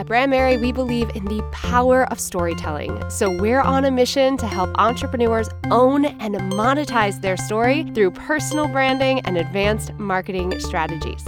At 0.00 0.06
Brand 0.06 0.30
Merry, 0.30 0.56
we 0.56 0.72
believe 0.72 1.14
in 1.14 1.26
the 1.26 1.42
power 1.52 2.10
of 2.10 2.18
storytelling. 2.18 3.10
So 3.10 3.30
we're 3.30 3.60
on 3.60 3.84
a 3.84 3.90
mission 3.90 4.38
to 4.38 4.46
help 4.46 4.70
entrepreneurs 4.78 5.50
own 5.70 6.06
and 6.06 6.36
monetize 6.36 7.20
their 7.20 7.36
story 7.36 7.82
through 7.92 8.12
personal 8.12 8.66
branding 8.66 9.20
and 9.26 9.36
advanced 9.36 9.92
marketing 9.98 10.58
strategies. 10.58 11.22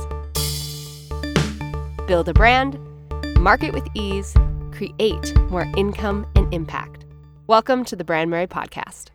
Build 2.07 2.31
a 2.31 2.33
brand, 2.33 2.79
market 3.39 3.75
with 3.75 3.87
ease, 3.93 4.35
create 4.71 5.39
more 5.51 5.71
income 5.77 6.27
and 6.35 6.55
impact. 6.55 7.05
Welcome 7.49 7.85
to 7.85 7.95
the 7.95 8.05
Brand 8.05 8.31
Merry 8.31 8.47
Podcast. 8.47 9.09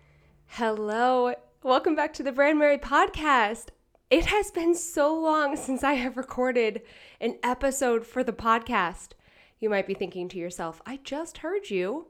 Hello. 0.46 1.34
Welcome 1.64 1.96
back 1.96 2.14
to 2.14 2.22
the 2.22 2.32
Brand 2.32 2.60
Merry 2.60 2.78
Podcast. 2.78 3.70
It 4.12 4.28
has 4.28 4.52
been 4.52 4.76
so 4.76 5.20
long 5.20 5.58
since 5.58 5.84
I 5.84 5.94
have 5.94 6.16
recorded 6.16 6.84
an 7.20 7.40
episode 7.42 8.06
for 8.06 8.24
the 8.24 8.34
podcast. 8.34 9.14
You 9.60 9.70
might 9.70 9.88
be 9.88 9.94
thinking 9.94 10.30
to 10.30 10.38
yourself, 10.38 10.82
I 10.86 11.00
just 11.04 11.40
heard 11.40 11.70
you 11.70 12.08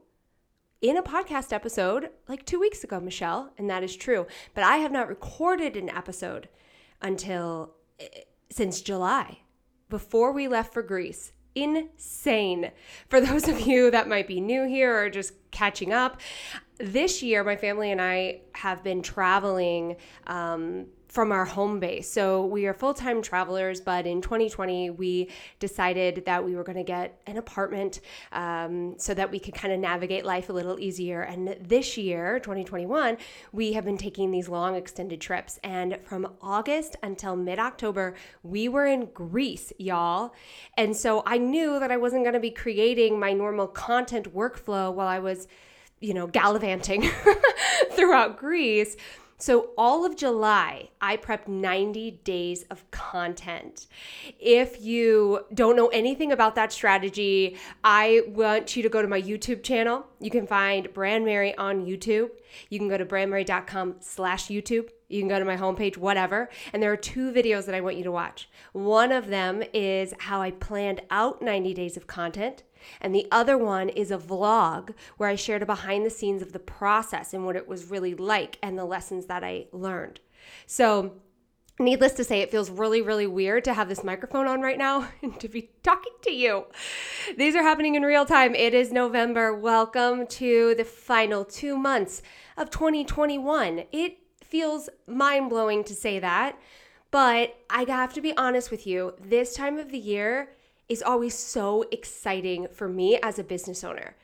in 0.80 0.96
a 0.96 1.02
podcast 1.02 1.52
episode 1.52 2.10
like 2.28 2.44
two 2.44 2.60
weeks 2.60 2.84
ago, 2.84 3.00
Michelle, 3.00 3.52
and 3.56 3.68
that 3.70 3.82
is 3.82 3.96
true. 3.96 4.26
But 4.54 4.64
I 4.64 4.76
have 4.78 4.92
not 4.92 5.08
recorded 5.08 5.76
an 5.76 5.88
episode 5.88 6.48
until 7.00 7.74
eh, 7.98 8.06
since 8.50 8.80
July, 8.80 9.40
before 9.88 10.32
we 10.32 10.46
left 10.46 10.72
for 10.72 10.82
Greece. 10.82 11.32
Insane. 11.54 12.70
For 13.08 13.20
those 13.20 13.48
of 13.48 13.60
you 13.60 13.90
that 13.90 14.08
might 14.08 14.28
be 14.28 14.40
new 14.40 14.66
here 14.66 14.96
or 14.96 15.10
just 15.10 15.32
catching 15.50 15.92
up, 15.92 16.20
this 16.78 17.22
year 17.22 17.42
my 17.42 17.56
family 17.56 17.90
and 17.90 18.00
I 18.00 18.42
have 18.52 18.84
been 18.84 19.02
traveling 19.02 19.96
um, 20.26 20.86
from 21.08 21.32
our 21.32 21.46
home 21.46 21.80
base. 21.80 22.10
So 22.10 22.44
we 22.44 22.66
are 22.66 22.74
full 22.74 22.92
time 22.92 23.22
travelers, 23.22 23.80
but 23.80 24.06
in 24.06 24.20
2020, 24.20 24.90
we 24.90 25.30
decided 25.58 26.24
that 26.26 26.44
we 26.44 26.54
were 26.54 26.62
going 26.62 26.76
to 26.76 26.84
get 26.84 27.20
an 27.26 27.38
apartment 27.38 28.00
um, 28.32 28.94
so 28.98 29.14
that 29.14 29.30
we 29.30 29.38
could 29.38 29.54
kind 29.54 29.72
of 29.72 29.80
navigate 29.80 30.26
life 30.26 30.50
a 30.50 30.52
little 30.52 30.78
easier. 30.78 31.22
And 31.22 31.56
this 31.60 31.96
year, 31.96 32.38
2021, 32.40 33.16
we 33.52 33.72
have 33.72 33.86
been 33.86 33.96
taking 33.96 34.30
these 34.30 34.48
long 34.48 34.74
extended 34.74 35.20
trips. 35.20 35.58
And 35.64 35.98
from 36.04 36.34
August 36.42 36.96
until 37.02 37.36
mid 37.36 37.58
October, 37.58 38.14
we 38.42 38.68
were 38.68 38.86
in 38.86 39.06
Greece, 39.06 39.72
y'all. 39.78 40.34
And 40.76 40.94
so 40.94 41.22
I 41.24 41.38
knew 41.38 41.80
that 41.80 41.90
I 41.90 41.96
wasn't 41.96 42.24
going 42.24 42.34
to 42.34 42.40
be 42.40 42.50
creating 42.50 43.18
my 43.18 43.32
normal 43.32 43.66
content 43.66 44.34
workflow 44.34 44.92
while 44.92 45.08
I 45.08 45.20
was, 45.20 45.48
you 46.00 46.12
know, 46.12 46.26
gallivanting 46.26 47.08
throughout 47.92 48.38
Greece. 48.38 48.96
So, 49.40 49.70
all 49.78 50.04
of 50.04 50.16
July, 50.16 50.88
I 51.00 51.16
prepped 51.16 51.46
90 51.46 52.10
days 52.24 52.64
of 52.64 52.90
content. 52.90 53.86
If 54.40 54.82
you 54.82 55.44
don't 55.54 55.76
know 55.76 55.86
anything 55.88 56.32
about 56.32 56.56
that 56.56 56.72
strategy, 56.72 57.56
I 57.84 58.22
want 58.26 58.74
you 58.74 58.82
to 58.82 58.88
go 58.88 59.00
to 59.00 59.06
my 59.06 59.22
YouTube 59.22 59.62
channel. 59.62 60.06
You 60.18 60.30
can 60.30 60.44
find 60.44 60.92
Brand 60.92 61.24
Merry 61.24 61.56
on 61.56 61.86
YouTube. 61.86 62.30
You 62.68 62.80
can 62.80 62.88
go 62.88 62.98
to 62.98 63.06
brandmerry.com 63.06 63.96
slash 64.00 64.48
YouTube. 64.48 64.88
You 65.08 65.20
can 65.20 65.28
go 65.28 65.38
to 65.38 65.44
my 65.44 65.56
homepage, 65.56 65.96
whatever. 65.96 66.50
And 66.72 66.82
there 66.82 66.92
are 66.92 66.96
two 66.96 67.30
videos 67.32 67.66
that 67.66 67.76
I 67.76 67.80
want 67.80 67.96
you 67.96 68.04
to 68.04 68.12
watch. 68.12 68.48
One 68.72 69.12
of 69.12 69.28
them 69.28 69.62
is 69.72 70.14
how 70.18 70.42
I 70.42 70.50
planned 70.50 71.00
out 71.10 71.40
90 71.42 71.74
days 71.74 71.96
of 71.96 72.08
content. 72.08 72.64
And 73.00 73.14
the 73.14 73.26
other 73.30 73.56
one 73.56 73.88
is 73.88 74.10
a 74.10 74.18
vlog 74.18 74.94
where 75.16 75.28
I 75.28 75.34
shared 75.34 75.62
a 75.62 75.66
behind 75.66 76.04
the 76.04 76.10
scenes 76.10 76.42
of 76.42 76.52
the 76.52 76.58
process 76.58 77.34
and 77.34 77.44
what 77.44 77.56
it 77.56 77.68
was 77.68 77.90
really 77.90 78.14
like 78.14 78.58
and 78.62 78.78
the 78.78 78.84
lessons 78.84 79.26
that 79.26 79.44
I 79.44 79.66
learned. 79.72 80.20
So, 80.66 81.14
needless 81.78 82.12
to 82.12 82.24
say, 82.24 82.40
it 82.40 82.50
feels 82.50 82.70
really, 82.70 83.02
really 83.02 83.26
weird 83.26 83.64
to 83.64 83.74
have 83.74 83.88
this 83.88 84.02
microphone 84.02 84.46
on 84.46 84.60
right 84.60 84.78
now 84.78 85.08
and 85.22 85.38
to 85.40 85.48
be 85.48 85.70
talking 85.82 86.12
to 86.22 86.32
you. 86.32 86.66
These 87.36 87.54
are 87.54 87.62
happening 87.62 87.94
in 87.94 88.02
real 88.02 88.24
time. 88.24 88.54
It 88.54 88.74
is 88.74 88.92
November. 88.92 89.54
Welcome 89.54 90.26
to 90.28 90.74
the 90.76 90.84
final 90.84 91.44
two 91.44 91.76
months 91.76 92.22
of 92.56 92.70
2021. 92.70 93.84
It 93.92 94.18
feels 94.44 94.88
mind 95.06 95.50
blowing 95.50 95.84
to 95.84 95.94
say 95.94 96.18
that, 96.18 96.58
but 97.10 97.56
I 97.70 97.84
have 97.88 98.14
to 98.14 98.20
be 98.20 98.36
honest 98.36 98.70
with 98.70 98.86
you. 98.86 99.14
This 99.20 99.54
time 99.54 99.78
of 99.78 99.90
the 99.90 99.98
year, 99.98 100.50
is 100.88 101.02
always 101.02 101.34
so 101.34 101.84
exciting 101.90 102.68
for 102.72 102.88
me 102.88 103.18
as 103.22 103.38
a 103.38 103.44
business 103.44 103.84
owner. 103.84 104.16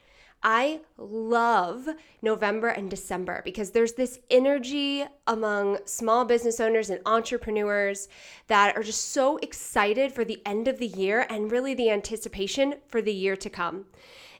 I 0.46 0.80
love 0.98 1.88
November 2.20 2.68
and 2.68 2.90
December 2.90 3.40
because 3.46 3.70
there's 3.70 3.94
this 3.94 4.20
energy 4.28 5.04
among 5.26 5.78
small 5.86 6.26
business 6.26 6.60
owners 6.60 6.90
and 6.90 7.00
entrepreneurs 7.06 8.08
that 8.48 8.76
are 8.76 8.82
just 8.82 9.12
so 9.12 9.38
excited 9.38 10.12
for 10.12 10.22
the 10.22 10.42
end 10.44 10.68
of 10.68 10.78
the 10.78 10.86
year 10.86 11.26
and 11.30 11.50
really 11.50 11.72
the 11.72 11.90
anticipation 11.90 12.74
for 12.88 13.00
the 13.00 13.14
year 13.14 13.36
to 13.36 13.48
come. 13.48 13.86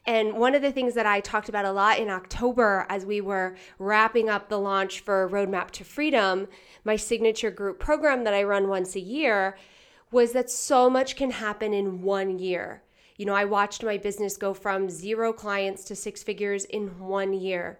And 0.07 0.34
one 0.34 0.55
of 0.55 0.61
the 0.61 0.73
things 0.73 0.93
that 0.93 1.07
I 1.07 1.21
talked 1.21 1.49
about 1.49 1.65
a 1.65 1.73
lot 1.73 1.99
in 1.99 2.11
October 2.11 2.84
as 2.91 3.07
we 3.07 3.23
were 3.23 3.57
wrapping 3.79 4.29
up 4.29 4.51
the 4.51 4.61
launch 4.61 5.01
for 5.01 5.27
Roadmap 5.31 5.71
to 5.73 5.84
Freedom, 5.84 6.49
my 6.84 6.97
signature 6.97 7.51
group 7.51 7.79
program 7.79 8.25
that 8.25 8.34
I 8.34 8.43
run 8.43 8.69
once 8.69 8.95
a 8.95 9.01
year, 9.01 9.57
was 10.10 10.32
that 10.32 10.50
so 10.50 10.88
much 10.88 11.16
can 11.16 11.31
happen 11.31 11.75
in 11.75 12.03
one 12.03 12.38
year. 12.38 12.82
You 13.16 13.26
know, 13.26 13.34
I 13.34 13.44
watched 13.44 13.84
my 13.84 13.97
business 13.97 14.37
go 14.37 14.54
from 14.54 14.91
zero 14.91 15.32
clients 15.32 15.84
to 15.84 15.97
six 15.97 16.22
figures 16.22 16.65
in 16.65 16.98
one 16.98 17.32
year. 17.32 17.78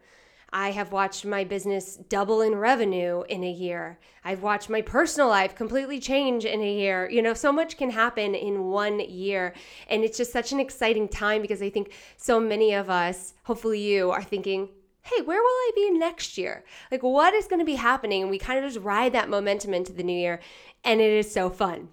I 0.53 0.71
have 0.71 0.93
watched 0.93 1.25
my 1.25 1.43
business 1.43 1.97
double 1.97 2.41
in 2.41 2.55
revenue 2.55 3.25
in 3.29 3.43
a 3.43 3.51
year. 3.51 3.99
I've 4.25 4.45
watched 4.45 4.71
my 4.71 4.83
personal 4.83 5.29
life 5.29 5.57
completely 5.57 5.99
change 5.99 6.45
in 6.45 6.61
a 6.61 6.73
year. 6.73 7.11
You 7.11 7.23
know, 7.23 7.35
so 7.35 7.51
much 7.53 7.77
can 7.77 7.91
happen 7.91 8.37
in 8.37 8.67
one 8.67 9.01
year. 9.01 9.53
And 9.89 10.05
it's 10.05 10.17
just 10.17 10.33
such 10.33 10.53
an 10.53 10.61
exciting 10.61 11.09
time 11.09 11.43
because 11.43 11.61
I 11.61 11.71
think 11.71 11.93
so 12.17 12.39
many 12.39 12.73
of 12.73 12.89
us, 12.89 13.35
hopefully 13.43 13.81
you, 13.81 14.13
are 14.13 14.23
thinking, 14.23 14.69
hey, 15.03 15.23
where 15.23 15.43
will 15.43 15.49
I 15.49 15.71
be 15.75 15.91
next 15.91 16.39
year? 16.39 16.65
Like, 16.93 17.03
what 17.03 17.35
is 17.35 17.49
going 17.49 17.59
to 17.59 17.67
be 17.67 17.75
happening? 17.75 18.23
And 18.23 18.31
we 18.31 18.39
kind 18.39 18.65
of 18.65 18.73
just 18.73 18.85
ride 18.85 19.13
that 19.13 19.29
momentum 19.29 19.75
into 19.75 19.93
the 19.93 20.05
new 20.05 20.17
year. 20.17 20.39
And 20.85 21.01
it 21.01 21.11
is 21.11 21.33
so 21.33 21.51
fun. 21.51 21.89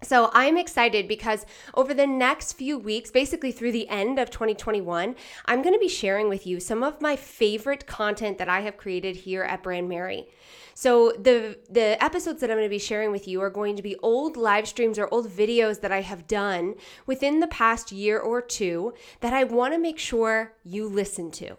So 0.00 0.30
I'm 0.32 0.56
excited 0.56 1.08
because 1.08 1.44
over 1.74 1.92
the 1.92 2.06
next 2.06 2.52
few 2.52 2.78
weeks, 2.78 3.10
basically 3.10 3.50
through 3.50 3.72
the 3.72 3.88
end 3.88 4.20
of 4.20 4.30
2021, 4.30 5.16
I'm 5.46 5.62
going 5.62 5.74
to 5.74 5.80
be 5.80 5.88
sharing 5.88 6.28
with 6.28 6.46
you 6.46 6.60
some 6.60 6.84
of 6.84 7.00
my 7.00 7.16
favorite 7.16 7.86
content 7.86 8.38
that 8.38 8.48
I 8.48 8.60
have 8.60 8.76
created 8.76 9.16
here 9.16 9.42
at 9.42 9.62
Brand 9.64 9.88
Merry. 9.88 10.28
So 10.74 11.10
the 11.18 11.58
the 11.68 12.02
episodes 12.02 12.40
that 12.40 12.50
I'm 12.50 12.56
going 12.56 12.68
to 12.68 12.70
be 12.70 12.78
sharing 12.78 13.10
with 13.10 13.26
you 13.26 13.40
are 13.40 13.50
going 13.50 13.74
to 13.74 13.82
be 13.82 13.96
old 13.96 14.36
live 14.36 14.68
streams 14.68 15.00
or 15.00 15.08
old 15.10 15.28
videos 15.28 15.80
that 15.80 15.90
I 15.90 16.02
have 16.02 16.28
done 16.28 16.76
within 17.04 17.40
the 17.40 17.48
past 17.48 17.90
year 17.90 18.20
or 18.20 18.40
two 18.40 18.94
that 19.18 19.32
I 19.32 19.42
want 19.42 19.74
to 19.74 19.80
make 19.80 19.98
sure 19.98 20.54
you 20.62 20.88
listen 20.88 21.32
to. 21.32 21.56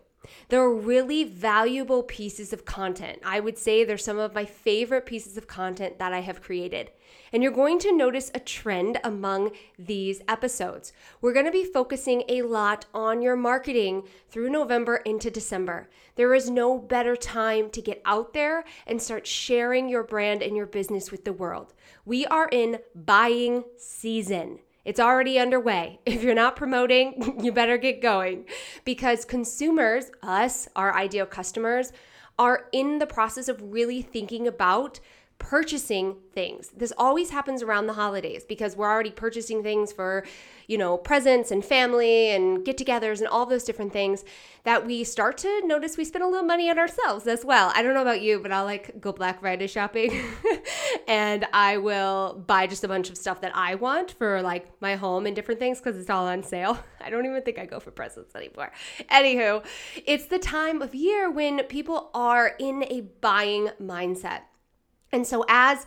They're 0.47 0.69
really 0.69 1.25
valuable 1.25 2.03
pieces 2.03 2.53
of 2.53 2.63
content. 2.63 3.19
I 3.25 3.41
would 3.41 3.57
say 3.57 3.83
they're 3.83 3.97
some 3.97 4.19
of 4.19 4.33
my 4.33 4.45
favorite 4.45 5.06
pieces 5.06 5.35
of 5.35 5.47
content 5.47 6.00
that 6.00 6.13
I 6.13 6.21
have 6.21 6.41
created. 6.41 6.91
And 7.31 7.44
you're 7.44 7.51
going 7.51 7.79
to 7.79 7.95
notice 7.95 8.31
a 8.34 8.40
trend 8.40 9.00
among 9.03 9.51
these 9.78 10.22
episodes. 10.28 10.94
We're 11.22 11.34
going 11.34 11.45
to 11.45 11.51
be 11.51 11.63
focusing 11.63 12.23
a 12.28 12.41
lot 12.41 12.85
on 12.94 13.22
your 13.22 13.35
marketing 13.35 14.03
through 14.29 14.50
November 14.50 14.97
into 14.97 15.29
December. 15.29 15.89
There 16.16 16.34
is 16.34 16.50
no 16.50 16.78
better 16.78 17.16
time 17.16 17.69
to 17.72 17.81
get 17.81 18.01
out 18.06 18.34
there 18.34 18.63
and 18.88 19.01
start 19.01 19.25
sharing 19.25 19.89
your 19.89 20.03
brand 20.03 20.41
and 20.41 20.56
your 20.56 20.66
business 20.66 21.12
with 21.12 21.25
the 21.25 21.34
world. 21.34 21.73
We 22.06 22.25
are 22.25 22.50
in 22.51 22.79
buying 22.95 23.63
season. 23.78 24.59
It's 24.85 25.00
already 25.00 25.38
underway. 25.38 26.00
If 26.06 26.23
you're 26.23 26.34
not 26.34 26.56
promoting, 26.56 27.39
you 27.44 27.51
better 27.51 27.78
get 27.78 28.01
going 28.01 28.45
because 28.85 29.23
consumers, 29.23 30.12
us, 30.23 30.68
our 30.75 30.95
ideal 30.95 31.25
customers, 31.25 31.91
are 32.39 32.68
in 32.72 33.00
the 33.00 33.06
process 33.06 33.50
of 33.50 33.62
really 33.62 34.01
thinking 34.01 34.47
about 34.47 35.00
purchasing 35.39 36.17
things. 36.33 36.69
This 36.75 36.94
always 36.97 37.31
happens 37.31 37.63
around 37.63 37.88
the 37.88 37.94
holidays 37.94 38.44
because 38.47 38.75
we're 38.75 38.89
already 38.89 39.09
purchasing 39.09 39.63
things 39.63 39.91
for, 39.91 40.25
you 40.68 40.77
know, 40.77 40.97
presents 40.97 41.50
and 41.50 41.63
family 41.65 42.30
and 42.30 42.63
get 42.63 42.77
togethers 42.77 43.19
and 43.19 43.27
all 43.27 43.45
those 43.45 43.63
different 43.63 43.91
things 43.91 44.24
that 44.65 44.86
we 44.86 45.03
start 45.03 45.38
to 45.38 45.62
notice 45.65 45.97
we 45.97 46.03
spend 46.03 46.24
a 46.24 46.27
little 46.27 46.45
money 46.45 46.69
on 46.69 46.77
ourselves 46.77 47.25
as 47.25 47.44
well. 47.44 47.71
I 47.74 47.81
don't 47.81 47.94
know 47.94 48.01
about 48.01 48.21
you, 48.21 48.39
but 48.39 48.51
I'll 48.51 48.65
like 48.65 49.00
go 49.01 49.12
Black 49.12 49.39
Friday 49.39 49.68
shopping 49.68 50.21
and 51.07 51.47
I 51.53 51.77
will 51.77 52.44
buy 52.45 52.68
just 52.68 52.83
a 52.83 52.88
bunch 52.88 53.09
of 53.09 53.18
stuff 53.18 53.41
that 53.41 53.56
I 53.56 53.75
want 53.75 54.12
for 54.12 54.41
like 54.41 54.69
my 54.81 54.95
home 54.95 55.25
and 55.25 55.36
different 55.36 55.59
things 55.59 55.80
because 55.80 55.97
it's 55.97 56.09
all 56.09 56.27
on 56.27 56.44
sale. 56.44 56.77
I 57.01 57.09
don't 57.09 57.25
even 57.25 57.41
think 57.41 57.57
I 57.57 57.65
go 57.65 57.80
for 57.80 57.91
presents 57.91 58.36
anymore. 58.36 58.71
Anywho, 59.09 59.65
it's 60.06 60.25
the 60.25 60.38
time 60.39 60.81
of 60.81 60.94
year 60.94 61.31
when 61.31 61.63
people 61.63 62.12
are 62.13 62.56
in 62.59 62.83
a 62.89 63.01
buying 63.21 63.69
mindset. 63.81 64.41
And 65.11 65.25
so, 65.25 65.45
as 65.47 65.85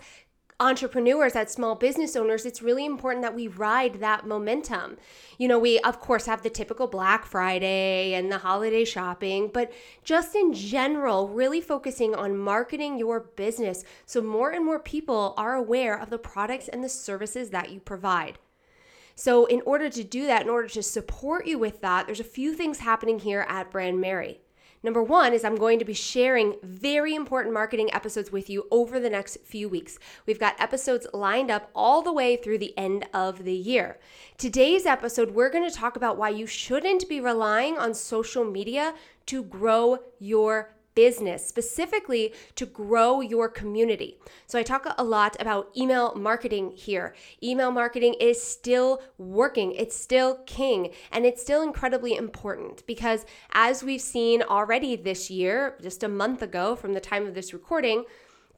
entrepreneurs, 0.62 1.34
as 1.34 1.52
small 1.52 1.74
business 1.74 2.14
owners, 2.14 2.46
it's 2.46 2.62
really 2.62 2.86
important 2.86 3.22
that 3.22 3.34
we 3.34 3.48
ride 3.48 3.94
that 3.94 4.26
momentum. 4.26 4.96
You 5.36 5.48
know, 5.48 5.58
we 5.58 5.80
of 5.80 6.00
course 6.00 6.26
have 6.26 6.42
the 6.42 6.50
typical 6.50 6.86
Black 6.86 7.26
Friday 7.26 8.14
and 8.14 8.30
the 8.30 8.38
holiday 8.38 8.84
shopping, 8.84 9.50
but 9.52 9.72
just 10.04 10.36
in 10.36 10.52
general, 10.52 11.28
really 11.28 11.60
focusing 11.60 12.14
on 12.14 12.38
marketing 12.38 12.98
your 12.98 13.20
business 13.20 13.84
so 14.06 14.22
more 14.22 14.50
and 14.50 14.64
more 14.64 14.78
people 14.78 15.34
are 15.36 15.54
aware 15.54 15.98
of 15.98 16.10
the 16.10 16.18
products 16.18 16.68
and 16.68 16.84
the 16.84 16.88
services 16.88 17.50
that 17.50 17.70
you 17.70 17.80
provide. 17.80 18.38
So, 19.14 19.46
in 19.46 19.62
order 19.66 19.90
to 19.90 20.04
do 20.04 20.26
that, 20.26 20.42
in 20.42 20.48
order 20.48 20.68
to 20.68 20.82
support 20.82 21.46
you 21.46 21.58
with 21.58 21.80
that, 21.80 22.06
there's 22.06 22.20
a 22.20 22.24
few 22.24 22.54
things 22.54 22.78
happening 22.78 23.18
here 23.18 23.44
at 23.48 23.70
Brand 23.70 24.00
Merry. 24.00 24.41
Number 24.82 25.02
one 25.02 25.32
is 25.32 25.44
I'm 25.44 25.56
going 25.56 25.78
to 25.78 25.84
be 25.84 25.94
sharing 25.94 26.56
very 26.62 27.14
important 27.14 27.54
marketing 27.54 27.92
episodes 27.94 28.32
with 28.32 28.50
you 28.50 28.66
over 28.70 28.98
the 28.98 29.10
next 29.10 29.38
few 29.44 29.68
weeks. 29.68 29.98
We've 30.26 30.40
got 30.40 30.60
episodes 30.60 31.06
lined 31.14 31.50
up 31.50 31.70
all 31.74 32.02
the 32.02 32.12
way 32.12 32.36
through 32.36 32.58
the 32.58 32.76
end 32.76 33.06
of 33.14 33.44
the 33.44 33.54
year. 33.54 33.98
Today's 34.38 34.84
episode, 34.84 35.32
we're 35.32 35.50
going 35.50 35.68
to 35.68 35.74
talk 35.74 35.94
about 35.94 36.18
why 36.18 36.30
you 36.30 36.46
shouldn't 36.46 37.08
be 37.08 37.20
relying 37.20 37.78
on 37.78 37.94
social 37.94 38.44
media 38.44 38.94
to 39.26 39.44
grow 39.44 39.98
your 40.18 40.74
business, 40.94 41.46
specifically 41.46 42.32
to 42.56 42.66
grow 42.66 43.20
your 43.20 43.48
community. 43.48 44.18
So, 44.46 44.58
I 44.58 44.62
talk 44.62 44.86
a 44.96 45.04
lot 45.04 45.36
about 45.40 45.70
email 45.76 46.14
marketing 46.14 46.72
here. 46.72 47.14
Email 47.42 47.70
marketing 47.70 48.14
is 48.20 48.42
still 48.42 49.02
working, 49.18 49.72
it's 49.72 49.96
still 49.96 50.36
king, 50.46 50.92
and 51.10 51.24
it's 51.24 51.42
still 51.42 51.62
incredibly 51.62 52.16
important 52.16 52.86
because, 52.86 53.24
as 53.52 53.82
we've 53.82 54.00
seen 54.00 54.42
already 54.42 54.96
this 54.96 55.30
year, 55.30 55.76
just 55.82 56.02
a 56.02 56.08
month 56.08 56.42
ago 56.42 56.76
from 56.76 56.92
the 56.92 57.00
time 57.00 57.26
of 57.26 57.34
this 57.34 57.52
recording, 57.52 58.04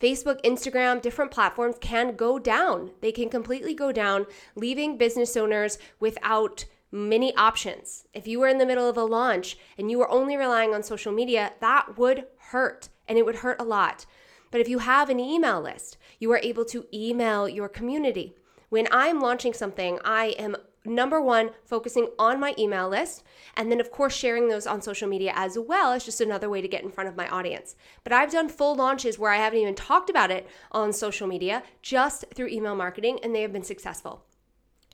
Facebook, 0.00 0.42
Instagram, 0.42 1.00
different 1.00 1.31
platforms 1.31 1.76
can 1.81 2.16
go 2.16 2.38
down. 2.38 2.90
They 3.00 3.12
can 3.12 3.31
completely 3.31 3.75
go 3.75 3.92
down, 3.92 4.26
leaving 4.54 4.98
business 4.98 5.36
owners 5.36 5.78
without 6.00 6.66
many 6.94 7.35
options. 7.35 8.06
If 8.14 8.29
you 8.29 8.38
were 8.38 8.46
in 8.46 8.58
the 8.58 8.67
middle 8.67 8.88
of 8.88 8.96
a 8.96 9.02
launch 9.02 9.58
and 9.76 9.91
you 9.91 9.99
were 9.99 10.11
only 10.11 10.37
relying 10.37 10.73
on 10.73 10.85
social 10.85 11.12
media, 11.12 11.52
that 11.61 11.99
would 11.99 12.26
hurt 12.38 12.88
and 13.08 13.19
it 13.19 13.26
would 13.26 13.37
hurt 13.37 13.61
a 13.61 13.64
lot. 13.64 14.06
But 14.52 14.61
if 14.61 14.69
you 14.69 14.79
have 14.79 15.11
an 15.11 15.19
email 15.19 15.61
list, 15.61 15.99
you 16.20 16.31
are 16.31 16.41
able 16.44 16.64
to 16.67 16.87
email 16.94 17.49
your 17.49 17.69
community. 17.69 18.37
When 18.69 18.87
I'm 18.93 19.20
launching 19.20 19.52
something, 19.52 19.99
I 20.05 20.37
am 20.38 20.55
number 20.85 21.20
one, 21.20 21.50
focusing 21.64 22.11
on 22.17 22.38
my 22.38 22.55
email 22.56 22.88
list. 22.88 23.25
And 23.56 23.73
then, 23.73 23.81
of 23.81 23.91
course, 23.91 24.14
sharing 24.14 24.49
those 24.49 24.67
on 24.67 24.81
social 24.81 25.08
media 25.08 25.32
as 25.35 25.58
well 25.58 25.94
is 25.94 26.05
just 26.05 26.20
another 26.20 26.49
way 26.49 26.61
to 26.61 26.69
get 26.69 26.85
in 26.85 26.93
front 26.93 27.08
of 27.08 27.17
my 27.17 27.29
audience. 27.29 27.75
But 28.05 28.12
I've 28.12 28.31
done 28.31 28.49
full 28.49 28.76
launches 28.76 29.19
where 29.19 29.32
I 29.32 29.38
haven't 29.38 29.58
even 29.58 29.75
talked 29.75 30.11
about 30.11 30.31
it 30.31 30.46
on 30.70 30.93
social 30.93 31.26
media, 31.26 31.64
just 31.82 32.26
through 32.35 32.49
email 32.49 32.76
marketing, 32.76 33.19
and 33.25 33.35
they 33.35 33.43
have 33.43 33.52
been 33.52 33.64
successful. 33.64 34.25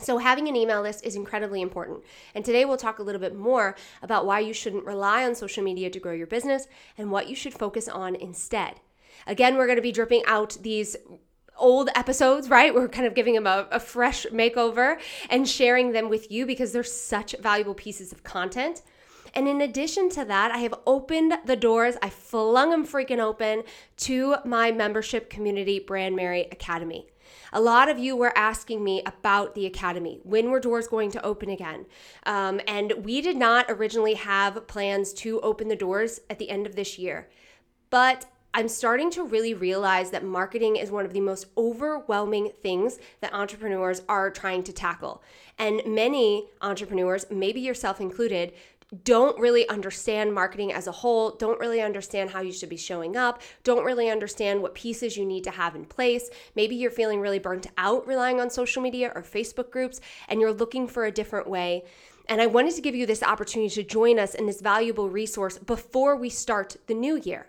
So, 0.01 0.19
having 0.19 0.49
an 0.49 0.57
email 0.57 0.83
list 0.83 1.05
is 1.05 1.17
incredibly 1.17 1.61
important. 1.61 2.03
And 2.35 2.45
today 2.45 2.65
we'll 2.65 2.77
talk 2.77 2.99
a 2.99 3.03
little 3.03 3.21
bit 3.21 3.37
more 3.37 3.77
about 4.03 4.27
why 4.27 4.41
you 4.41 4.53
shouldn't 4.53 4.85
rely 4.85 5.25
on 5.25 5.35
social 5.35 5.63
media 5.63 5.91
to 5.91 6.01
grow 6.01 6.13
your 6.13 6.27
business 6.27 6.67
and 6.97 7.11
what 7.11 7.29
you 7.29 7.35
should 7.35 7.55
focus 7.55 7.89
on 7.89 8.15
instead. 8.15 8.81
Again, 9.27 9.57
we're 9.57 9.67
going 9.67 9.77
to 9.77 9.83
be 9.83 9.93
dripping 9.93 10.23
out 10.27 10.57
these 10.63 10.97
old 11.59 11.91
episodes, 11.95 12.49
right? 12.49 12.75
We're 12.75 12.89
kind 12.89 13.07
of 13.07 13.15
giving 13.15 13.35
them 13.35 13.47
a, 13.47 13.69
a, 13.71 13.79
fresh 13.79 14.25
makeover 14.33 14.99
and 15.29 15.47
sharing 15.47 15.93
them 15.93 16.09
with 16.09 16.31
you 16.31 16.47
because 16.47 16.73
they're 16.73 16.83
such 16.83 17.37
valuable 17.39 17.75
pieces 17.75 18.13
of 18.13 18.23
content. 18.23 18.81
And 19.35 19.47
in 19.47 19.61
addition 19.61 20.09
to 20.11 20.25
that, 20.25 20.51
I 20.51 20.59
have 20.59 20.75
opened 20.87 21.35
the 21.45 21.57
doors, 21.57 21.97
I 22.03 22.09
flung 22.09 22.71
them 22.71 22.87
freaking 22.87 23.21
open 23.21 23.63
to 23.99 24.37
my 24.45 24.73
membership 24.73 25.31
community, 25.31 25.79
Brand 25.79 26.17
Merry 26.17 26.49
Academy. 26.51 27.10
A 27.53 27.61
lot 27.61 27.89
of 27.89 27.99
you 27.99 28.17
were 28.17 28.37
asking 28.37 28.83
me 28.85 29.03
about 29.05 29.55
the 29.55 29.67
academy. 29.67 30.21
When 30.23 30.51
were 30.51 30.61
doors 30.61 30.87
going 30.87 31.11
to 31.13 31.25
open 31.25 31.51
again? 31.51 31.87
Um, 32.25 32.61
and 32.67 32.93
we 33.05 33.21
did 33.21 33.37
not 33.37 33.67
originally 33.69 34.15
have 34.15 34.67
plans 34.67 35.13
to 35.15 35.41
open 35.41 35.69
the 35.69 35.77
doors 35.77 36.21
at 36.31 36.39
the 36.39 36.51
end 36.51 36.67
of 36.67 36.77
this 36.77 36.99
year. 36.99 37.29
But 37.91 38.27
I'm 38.53 38.69
starting 38.69 39.11
to 39.13 39.23
really 39.23 39.55
realize 39.55 40.11
that 40.11 40.25
marketing 40.25 40.75
is 40.75 40.91
one 40.91 41.05
of 41.05 41.13
the 41.13 41.21
most 41.21 41.47
overwhelming 41.57 42.51
things 42.63 42.99
that 43.21 43.33
entrepreneurs 43.33 44.03
are 44.09 44.29
trying 44.29 44.65
to 44.65 44.73
tackle. 44.73 45.23
And 45.57 45.83
many 45.87 46.49
entrepreneurs, 46.61 47.27
maybe 47.31 47.61
yourself 47.61 48.01
included, 48.01 48.53
don't 49.05 49.39
really 49.39 49.69
understand 49.69 50.35
marketing 50.35 50.73
as 50.73 50.87
a 50.87 50.93
whole, 50.93 51.31
don't 51.33 51.61
really 51.61 51.81
understand 51.81 52.31
how 52.31 52.41
you 52.41 52.53
should 52.53 52.69
be 52.69 52.77
showing 52.77 53.17
up, 53.17 53.41
don't 53.63 53.85
really 53.85 54.11
understand 54.11 54.61
what 54.61 54.75
pieces 54.75 55.17
you 55.17 55.25
need 55.25 55.45
to 55.45 55.51
have 55.51 55.75
in 55.75 55.85
place. 55.85 56.29
Maybe 56.57 56.75
you're 56.75 56.91
feeling 56.91 57.21
really 57.21 57.39
burnt 57.39 57.69
out 57.79 58.07
relying 58.07 58.41
on 58.41 58.51
social 58.51 58.83
media 58.83 59.13
or 59.15 59.23
Facebook 59.23 59.71
groups 59.71 60.01
and 60.29 60.41
you're 60.41 60.53
looking 60.53 60.89
for 60.89 61.05
a 61.05 61.13
different 61.13 61.49
way. 61.49 61.85
And 62.29 62.41
I 62.41 62.47
wanted 62.47 62.75
to 62.75 62.83
give 62.83 62.95
you 62.95 63.07
this 63.07 63.23
opportunity 63.23 63.75
to 63.75 63.83
join 63.83 64.19
us 64.19 64.35
in 64.35 64.47
this 64.47 64.61
valuable 64.61 65.09
resource 65.09 65.59
before 65.59 66.17
we 66.17 66.31
start 66.31 66.77
the 66.87 66.95
new 66.95 67.17
year. 67.17 67.47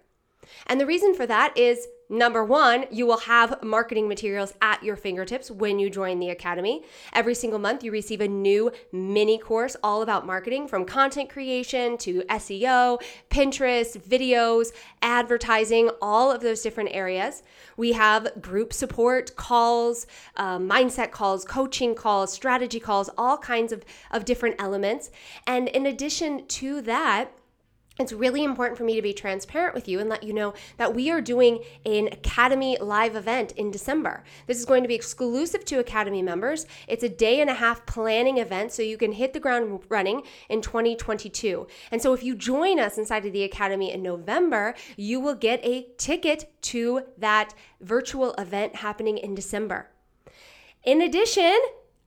And 0.68 0.80
the 0.80 0.86
reason 0.86 1.14
for 1.14 1.26
that 1.28 1.58
is 1.58 1.88
Number 2.12 2.44
one, 2.44 2.88
you 2.92 3.06
will 3.06 3.20
have 3.20 3.64
marketing 3.64 4.10
materials 4.10 4.54
at 4.62 4.84
your 4.84 4.98
fingertips 4.98 5.50
when 5.50 5.80
you 5.80 5.90
join 5.90 6.20
the 6.20 6.30
Academy. 6.30 6.84
Every 7.14 7.34
single 7.34 7.58
month, 7.58 7.86
you 7.86 7.92
receive 7.94 8.20
a 8.20 8.28
new 8.28 8.70
mini 8.92 9.38
course 9.38 9.78
all 9.82 10.02
about 10.02 10.26
marketing 10.26 10.68
from 10.68 10.84
content 10.84 11.30
creation 11.30 11.98
to 12.00 12.24
SEO, 12.24 13.02
Pinterest, 13.30 13.98
videos, 13.98 14.74
advertising, 15.02 15.90
all 16.02 16.30
of 16.30 16.42
those 16.42 16.62
different 16.62 16.90
areas. 16.92 17.44
We 17.78 17.94
have 17.94 18.42
group 18.42 18.74
support 18.74 19.38
calls, 19.38 20.06
uh, 20.36 20.58
mindset 20.58 21.12
calls, 21.12 21.46
coaching 21.46 21.96
calls, 21.96 22.34
strategy 22.34 22.82
calls, 22.82 23.10
all 23.18 23.38
kinds 23.38 23.72
of, 23.72 23.86
of 24.12 24.26
different 24.26 24.58
elements. 24.60 25.12
And 25.48 25.70
in 25.70 25.86
addition 25.86 26.46
to 26.48 26.82
that, 26.82 27.32
it's 28.00 28.14
really 28.14 28.44
important 28.44 28.78
for 28.78 28.84
me 28.84 28.96
to 28.96 29.02
be 29.02 29.14
transparent 29.14 29.76
with 29.76 29.88
you 29.88 30.00
and 30.00 30.10
let 30.10 30.24
you 30.24 30.34
know 30.34 30.54
that 30.78 30.96
we 30.96 31.12
are 31.12 31.22
doing 31.22 31.60
an 31.86 32.08
Academy 32.08 32.78
live 32.80 33.16
event 33.16 33.52
in 33.54 33.70
December. 33.70 34.24
This 34.48 34.58
is 34.58 34.66
going 34.66 34.82
to 34.84 34.88
be 34.88 34.96
exclusive 34.96 35.66
to 35.66 35.80
Academy 35.80 36.22
members. 36.22 36.66
It's 36.88 37.04
a 37.04 37.10
day 37.10 37.42
and 37.42 37.50
a 37.50 37.54
half 37.54 37.86
planning 37.86 38.38
event 38.38 38.72
so 38.72 38.82
you 38.82 38.98
can 38.98 39.12
hit 39.12 39.34
the 39.34 39.40
ground 39.40 39.82
running 39.90 40.24
in 40.50 40.62
2022. 40.62 41.68
And 41.92 42.02
so 42.02 42.14
if 42.14 42.24
you 42.24 42.34
join 42.34 42.80
us 42.80 42.98
inside 42.98 43.26
of 43.26 43.34
the 43.34 43.44
Academy 43.44 43.92
in 43.92 44.02
November, 44.02 44.74
you 44.96 45.20
will 45.20 45.36
get 45.36 45.64
a 45.64 45.88
ticket 45.98 46.52
to 46.64 47.04
that 47.18 47.54
virtual 47.82 48.34
event 48.36 48.78
happening 48.78 49.18
in 49.18 49.36
December. 49.36 49.90
In 50.84 51.02
addition, 51.02 51.60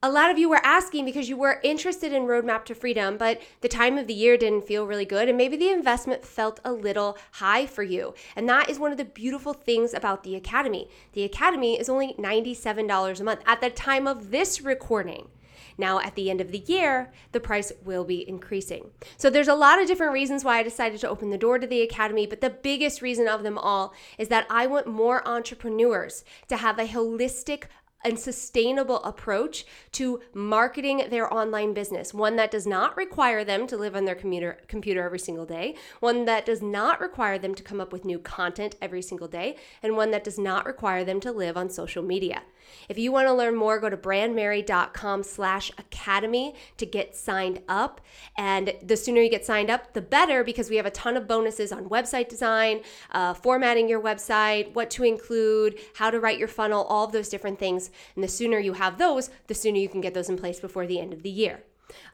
a 0.05 0.09
lot 0.09 0.29
of 0.29 0.37
you 0.37 0.47
were 0.47 0.63
asking 0.63 1.03
because 1.03 1.29
you 1.29 1.35
were 1.35 1.59
interested 1.63 2.13
in 2.13 2.27
Roadmap 2.27 2.63
to 2.65 2.75
Freedom, 2.75 3.17
but 3.17 3.41
the 3.61 3.67
time 3.67 3.97
of 3.97 4.05
the 4.05 4.13
year 4.13 4.37
didn't 4.37 4.67
feel 4.67 4.85
really 4.85 5.03
good, 5.03 5.27
and 5.27 5.35
maybe 5.35 5.57
the 5.57 5.71
investment 5.71 6.23
felt 6.23 6.59
a 6.63 6.71
little 6.71 7.17
high 7.31 7.65
for 7.65 7.81
you. 7.81 8.13
And 8.35 8.47
that 8.47 8.69
is 8.69 8.77
one 8.77 8.91
of 8.91 8.99
the 8.99 9.05
beautiful 9.05 9.51
things 9.51 9.95
about 9.95 10.23
the 10.23 10.35
Academy. 10.35 10.89
The 11.13 11.23
Academy 11.23 11.79
is 11.79 11.89
only 11.89 12.13
$97 12.19 13.19
a 13.19 13.23
month 13.23 13.39
at 13.47 13.61
the 13.61 13.71
time 13.71 14.05
of 14.05 14.29
this 14.29 14.61
recording. 14.61 15.29
Now, 15.75 15.99
at 15.99 16.13
the 16.13 16.29
end 16.29 16.39
of 16.39 16.51
the 16.51 16.59
year, 16.67 17.11
the 17.31 17.39
price 17.39 17.71
will 17.83 18.03
be 18.03 18.29
increasing. 18.29 18.91
So, 19.17 19.31
there's 19.31 19.47
a 19.47 19.55
lot 19.55 19.81
of 19.81 19.87
different 19.87 20.13
reasons 20.13 20.43
why 20.43 20.59
I 20.59 20.63
decided 20.63 21.01
to 21.01 21.09
open 21.09 21.31
the 21.31 21.37
door 21.37 21.57
to 21.57 21.65
the 21.65 21.81
Academy, 21.81 22.27
but 22.27 22.41
the 22.41 22.51
biggest 22.51 23.01
reason 23.01 23.27
of 23.27 23.41
them 23.41 23.57
all 23.57 23.93
is 24.19 24.27
that 24.27 24.45
I 24.51 24.67
want 24.67 24.85
more 24.85 25.27
entrepreneurs 25.27 26.23
to 26.47 26.57
have 26.57 26.77
a 26.77 26.87
holistic 26.87 27.63
and 28.05 28.17
sustainable 28.17 29.03
approach 29.03 29.65
to 29.93 30.21
marketing 30.33 31.07
their 31.09 31.33
online 31.33 31.73
business. 31.73 32.13
One 32.13 32.35
that 32.37 32.51
does 32.51 32.67
not 32.67 32.95
require 32.95 33.43
them 33.43 33.67
to 33.67 33.75
live 33.75 33.95
on 33.95 34.05
their 34.05 34.15
computer, 34.15 34.59
computer 34.67 35.03
every 35.03 35.19
single 35.19 35.45
day, 35.45 35.75
one 35.99 36.25
that 36.25 36.45
does 36.45 36.61
not 36.61 37.01
require 37.01 37.37
them 37.37 37.55
to 37.55 37.63
come 37.63 37.81
up 37.81 37.91
with 37.91 38.05
new 38.05 38.19
content 38.19 38.75
every 38.81 39.01
single 39.01 39.27
day, 39.27 39.57
and 39.81 39.97
one 39.97 40.11
that 40.11 40.23
does 40.23 40.37
not 40.37 40.65
require 40.65 41.03
them 41.03 41.19
to 41.19 41.31
live 41.31 41.57
on 41.57 41.69
social 41.69 42.03
media. 42.03 42.43
If 42.89 42.97
you 42.97 43.11
want 43.11 43.27
to 43.27 43.33
learn 43.33 43.55
more, 43.55 43.79
go 43.79 43.89
to 43.89 43.97
brandmerry.com 43.97 45.23
slash 45.23 45.71
academy 45.77 46.55
to 46.77 46.85
get 46.85 47.15
signed 47.15 47.61
up. 47.67 48.01
And 48.37 48.73
the 48.83 48.97
sooner 48.97 49.21
you 49.21 49.29
get 49.29 49.45
signed 49.45 49.69
up, 49.69 49.93
the 49.93 50.01
better 50.01 50.43
because 50.43 50.69
we 50.69 50.75
have 50.77 50.85
a 50.85 50.91
ton 50.91 51.17
of 51.17 51.27
bonuses 51.27 51.71
on 51.71 51.89
website 51.89 52.29
design, 52.29 52.81
uh, 53.11 53.33
formatting 53.33 53.89
your 53.89 54.01
website, 54.01 54.73
what 54.73 54.89
to 54.91 55.03
include, 55.03 55.79
how 55.95 56.09
to 56.09 56.19
write 56.19 56.39
your 56.39 56.47
funnel, 56.47 56.83
all 56.83 57.05
of 57.05 57.11
those 57.11 57.29
different 57.29 57.59
things. 57.59 57.89
And 58.15 58.23
the 58.23 58.27
sooner 58.27 58.59
you 58.59 58.73
have 58.73 58.97
those, 58.97 59.29
the 59.47 59.55
sooner 59.55 59.77
you 59.77 59.89
can 59.89 60.01
get 60.01 60.13
those 60.13 60.29
in 60.29 60.37
place 60.37 60.59
before 60.59 60.85
the 60.87 60.99
end 60.99 61.13
of 61.13 61.23
the 61.23 61.29
year. 61.29 61.63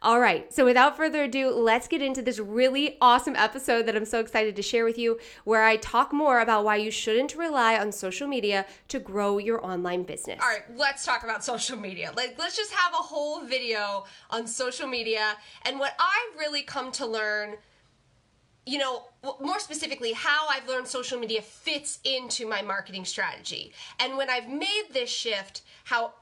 All 0.02 0.20
right, 0.20 0.54
so 0.54 0.66
without 0.66 0.98
further 0.98 1.24
ado, 1.24 1.52
let's 1.52 1.88
get 1.88 2.02
into 2.02 2.22
this 2.22 2.40
really 2.40 2.98
awesome 3.02 3.36
episode 3.36 3.86
that 3.86 3.96
I'm 3.96 4.06
so 4.06 4.20
excited 4.20 4.56
to 4.56 4.62
share 4.62 4.86
with 4.86 4.98
you, 4.98 5.20
where 5.44 5.64
I 5.64 5.78
talk 5.78 6.12
more 6.12 6.40
about 6.40 6.64
why 6.64 6.78
you 6.78 6.92
shouldn't 6.92 7.36
rely 7.36 7.78
on 7.78 7.92
social 7.92 8.28
media 8.28 8.66
to 8.88 9.00
grow 9.00 9.38
your 9.38 9.66
online 9.66 10.04
business. 10.04 10.40
All 10.42 10.50
right, 10.50 10.64
let's 10.76 11.06
talk 11.06 11.24
about 11.24 11.44
social 11.44 11.78
media. 11.78 12.12
Like, 12.16 12.36
let's 12.40 12.56
just 12.56 12.72
have 12.74 12.94
a 12.94 13.04
whole 13.04 13.42
video 13.46 14.06
on 14.30 14.48
social 14.48 14.88
media 14.88 15.38
and 15.64 15.80
what 15.80 15.94
I've 16.00 16.40
really 16.40 16.62
come 16.62 16.92
to 16.94 17.06
learn. 17.06 17.56
You 18.64 18.78
know, 18.78 19.06
more 19.40 19.60
specifically, 19.60 20.14
how 20.14 20.48
I've 20.48 20.68
learned 20.68 20.88
social 20.88 21.18
media 21.18 21.42
fits 21.42 21.98
into 22.04 22.48
my 22.48 22.62
marketing 22.62 23.06
strategy. 23.06 23.74
And 24.00 24.18
when 24.18 24.30
I've 24.30 24.48
made 24.50 24.84
this 24.94 25.10
shift, 25.10 25.64
how 25.86 26.14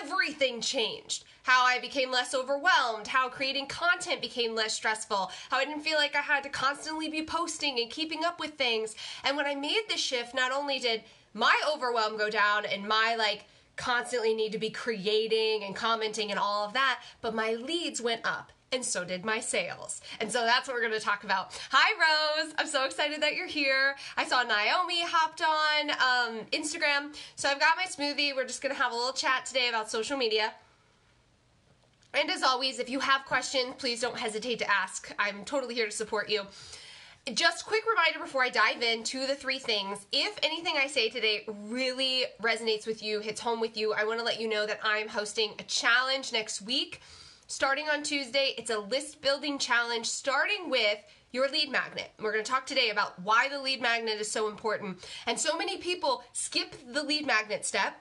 everything 0.00 0.60
changed. 0.60 1.24
How 1.42 1.64
I 1.64 1.78
became 1.78 2.10
less 2.10 2.34
overwhelmed, 2.34 3.08
how 3.08 3.28
creating 3.28 3.66
content 3.66 4.20
became 4.20 4.54
less 4.54 4.74
stressful, 4.74 5.30
how 5.50 5.58
I 5.58 5.64
didn't 5.64 5.82
feel 5.82 5.98
like 5.98 6.16
I 6.16 6.22
had 6.22 6.42
to 6.44 6.48
constantly 6.48 7.08
be 7.08 7.22
posting 7.22 7.78
and 7.78 7.90
keeping 7.90 8.24
up 8.24 8.40
with 8.40 8.54
things. 8.54 8.94
And 9.24 9.36
when 9.36 9.46
I 9.46 9.54
made 9.54 9.82
the 9.88 9.98
shift, 9.98 10.34
not 10.34 10.52
only 10.52 10.78
did 10.78 11.02
my 11.34 11.54
overwhelm 11.70 12.16
go 12.16 12.30
down 12.30 12.64
and 12.64 12.88
my 12.88 13.16
like 13.16 13.44
constantly 13.76 14.34
need 14.34 14.52
to 14.52 14.58
be 14.58 14.70
creating 14.70 15.64
and 15.64 15.76
commenting 15.76 16.30
and 16.30 16.38
all 16.38 16.64
of 16.64 16.72
that, 16.72 17.02
but 17.20 17.34
my 17.34 17.54
leads 17.54 18.00
went 18.00 18.22
up 18.24 18.52
and 18.74 18.84
so 18.84 19.04
did 19.04 19.24
my 19.24 19.40
sales. 19.40 20.00
And 20.20 20.30
so 20.30 20.44
that's 20.44 20.66
what 20.66 20.74
we're 20.74 20.80
going 20.80 20.92
to 20.92 21.00
talk 21.00 21.24
about. 21.24 21.58
Hi, 21.70 21.92
Rose. 22.42 22.52
I'm 22.58 22.66
so 22.66 22.84
excited 22.84 23.22
that 23.22 23.36
you're 23.36 23.46
here. 23.46 23.94
I 24.16 24.26
saw 24.26 24.42
Naomi 24.42 25.02
hopped 25.04 25.42
on 25.42 25.90
um, 25.90 26.44
Instagram. 26.52 27.14
So 27.36 27.48
I've 27.48 27.60
got 27.60 27.76
my 27.76 27.84
smoothie. 27.84 28.34
We're 28.34 28.46
just 28.46 28.60
going 28.60 28.74
to 28.74 28.80
have 28.80 28.92
a 28.92 28.94
little 28.94 29.12
chat 29.12 29.46
today 29.46 29.68
about 29.68 29.90
social 29.90 30.18
media. 30.18 30.52
And 32.12 32.30
as 32.30 32.42
always, 32.42 32.78
if 32.78 32.90
you 32.90 33.00
have 33.00 33.24
questions, 33.24 33.74
please 33.78 34.00
don't 34.00 34.18
hesitate 34.18 34.58
to 34.58 34.70
ask. 34.70 35.12
I'm 35.18 35.44
totally 35.44 35.74
here 35.74 35.86
to 35.86 35.92
support 35.92 36.28
you. 36.28 36.42
Just 37.32 37.64
quick 37.64 37.84
reminder 37.88 38.18
before 38.18 38.42
I 38.42 38.50
dive 38.50 38.82
into 38.82 39.26
the 39.26 39.34
three 39.34 39.58
things. 39.58 40.04
If 40.12 40.38
anything 40.42 40.74
I 40.76 40.88
say 40.88 41.08
today 41.08 41.44
really 41.46 42.24
resonates 42.42 42.86
with 42.86 43.02
you, 43.02 43.20
hits 43.20 43.40
home 43.40 43.60
with 43.60 43.76
you, 43.76 43.94
I 43.94 44.04
want 44.04 44.18
to 44.18 44.24
let 44.24 44.40
you 44.40 44.48
know 44.48 44.66
that 44.66 44.80
I'm 44.82 45.08
hosting 45.08 45.54
a 45.58 45.62
challenge 45.62 46.32
next 46.32 46.60
week 46.60 47.00
starting 47.46 47.88
on 47.88 48.02
Tuesday. 48.02 48.54
It's 48.56 48.70
a 48.70 48.78
list 48.78 49.20
building 49.20 49.58
challenge 49.58 50.06
starting 50.06 50.70
with 50.70 50.98
your 51.32 51.48
lead 51.48 51.70
magnet. 51.70 52.10
We're 52.20 52.32
going 52.32 52.44
to 52.44 52.50
talk 52.50 52.66
today 52.66 52.90
about 52.90 53.18
why 53.20 53.48
the 53.48 53.60
lead 53.60 53.82
magnet 53.82 54.20
is 54.20 54.30
so 54.30 54.48
important. 54.48 55.04
And 55.26 55.38
so 55.38 55.56
many 55.58 55.78
people 55.78 56.22
skip 56.32 56.76
the 56.92 57.02
lead 57.02 57.26
magnet 57.26 57.64
step 57.64 57.94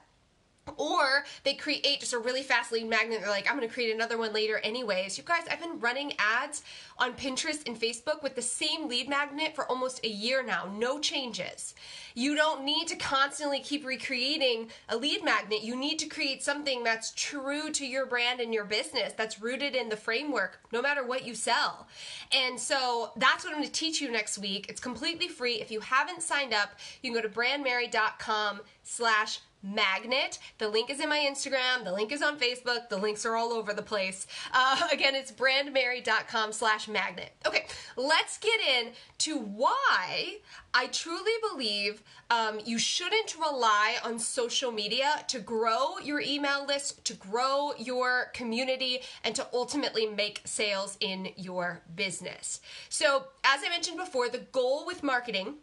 or 0.77 1.25
they 1.43 1.53
create 1.53 2.00
just 2.00 2.13
a 2.13 2.17
really 2.17 2.43
fast 2.43 2.72
lead 2.72 2.88
magnet. 2.88 3.22
They're 3.22 3.29
like, 3.29 3.50
I'm 3.50 3.58
going 3.58 3.67
to 3.67 3.74
create 3.74 3.93
another 3.93 4.17
one 4.17 4.34
later, 4.34 4.60
anyways. 4.60 5.17
You 5.17 5.24
guys, 5.24 5.43
I've 5.50 5.60
been 5.60 5.79
running 5.79 6.13
ads 6.20 6.63
on 6.98 7.13
Pinterest 7.13 7.67
and 7.67 7.79
Facebook 7.79 8.24
with 8.24 8.36
the 8.36 8.41
same 8.41 8.88
lead 8.88 9.10
magnet 9.10 9.55
for 9.55 9.65
almost 9.65 10.03
a 10.05 10.10
year 10.10 10.43
now. 10.43 10.72
No 10.74 11.00
changes. 11.00 11.74
You 12.15 12.36
don't 12.36 12.63
need 12.63 12.88
to 12.88 12.96
constantly 12.96 13.60
keep 13.60 13.86
recreating 13.86 14.70
a 14.89 14.98
lead 14.98 15.24
magnet. 15.24 15.63
You 15.63 15.75
need 15.75 15.98
to 16.00 16.08
create 16.08 16.43
something 16.43 16.84
that's 16.84 17.12
true 17.15 17.72
to 17.72 17.86
your 17.86 18.05
brand 18.05 18.39
and 18.39 18.53
your 18.53 18.65
business, 18.65 19.13
that's 19.13 19.41
rooted 19.41 19.75
in 19.75 19.89
the 19.89 19.98
framework, 19.98 20.60
no 20.72 20.82
matter 20.82 21.05
what 21.05 21.25
you 21.25 21.36
sell. 21.36 21.88
And 22.32 22.60
so 22.60 23.12
that's 23.17 23.43
what 23.43 23.51
I'm 23.51 23.60
going 23.60 23.67
to 23.67 23.74
teach 23.74 24.00
you 24.00 24.12
next 24.12 24.38
week. 24.38 24.67
It's 24.70 24.82
completely 24.82 25.27
free. 25.27 25.55
If 25.55 25.72
you 25.72 25.79
haven't 25.79 26.22
signed 26.22 26.53
up, 26.53 26.70
you 27.01 27.12
can 27.12 27.22
go 27.22 27.27
to 27.27 27.34
brandmerry.com 27.34 28.62
slash 28.84 29.39
magnet. 29.63 30.39
The 30.58 30.67
link 30.67 30.89
is 30.89 31.00
in 31.00 31.10
my 31.10 31.20
Instagram. 31.20 31.84
The 31.86 31.93
link 31.93 32.12
is 32.12 32.22
on 32.22 32.38
Facebook. 32.38 32.89
The 32.89 32.98
links 32.98 33.25
are 33.25 33.36
all 33.36 33.53
over 33.53 33.74
the 33.74 33.82
place. 33.82 34.27
Uh, 34.53 34.82
again, 34.91 35.15
it's 35.15 35.32
brandmerry.com 35.32 36.51
slash 36.51 36.88
magnet. 36.88 37.32
Okay, 37.46 37.65
let's 37.96 38.38
get 38.38 38.60
in 38.60 38.91
to 39.20 39.39
why 39.39 40.38
I 40.74 40.88
truly 40.88 41.32
believe 41.51 42.03
um, 42.29 42.60
you 42.65 42.77
shouldn't 42.77 43.36
rely 43.38 43.96
on 44.03 44.20
social 44.20 44.72
media 44.72 45.24
to 45.27 45.39
grow 45.39 45.98
your 46.03 46.20
email 46.20 46.65
list, 46.65 47.05
to 47.05 47.13
grow 47.13 47.74
your 47.77 48.32
community, 48.34 49.01
and 49.24 49.36
to 49.36 49.46
ultimately 49.53 50.08
make 50.08 50.41
sales 50.46 50.98
in 51.00 51.29
your 51.38 51.82
business. 51.96 52.60
So, 52.89 53.25
as 53.43 53.62
I 53.65 53.70
mentioned 53.70 53.98
before, 53.98 54.29
the 54.29 54.39
goal 54.39 54.86
with 54.86 55.03
marketing 55.03 55.55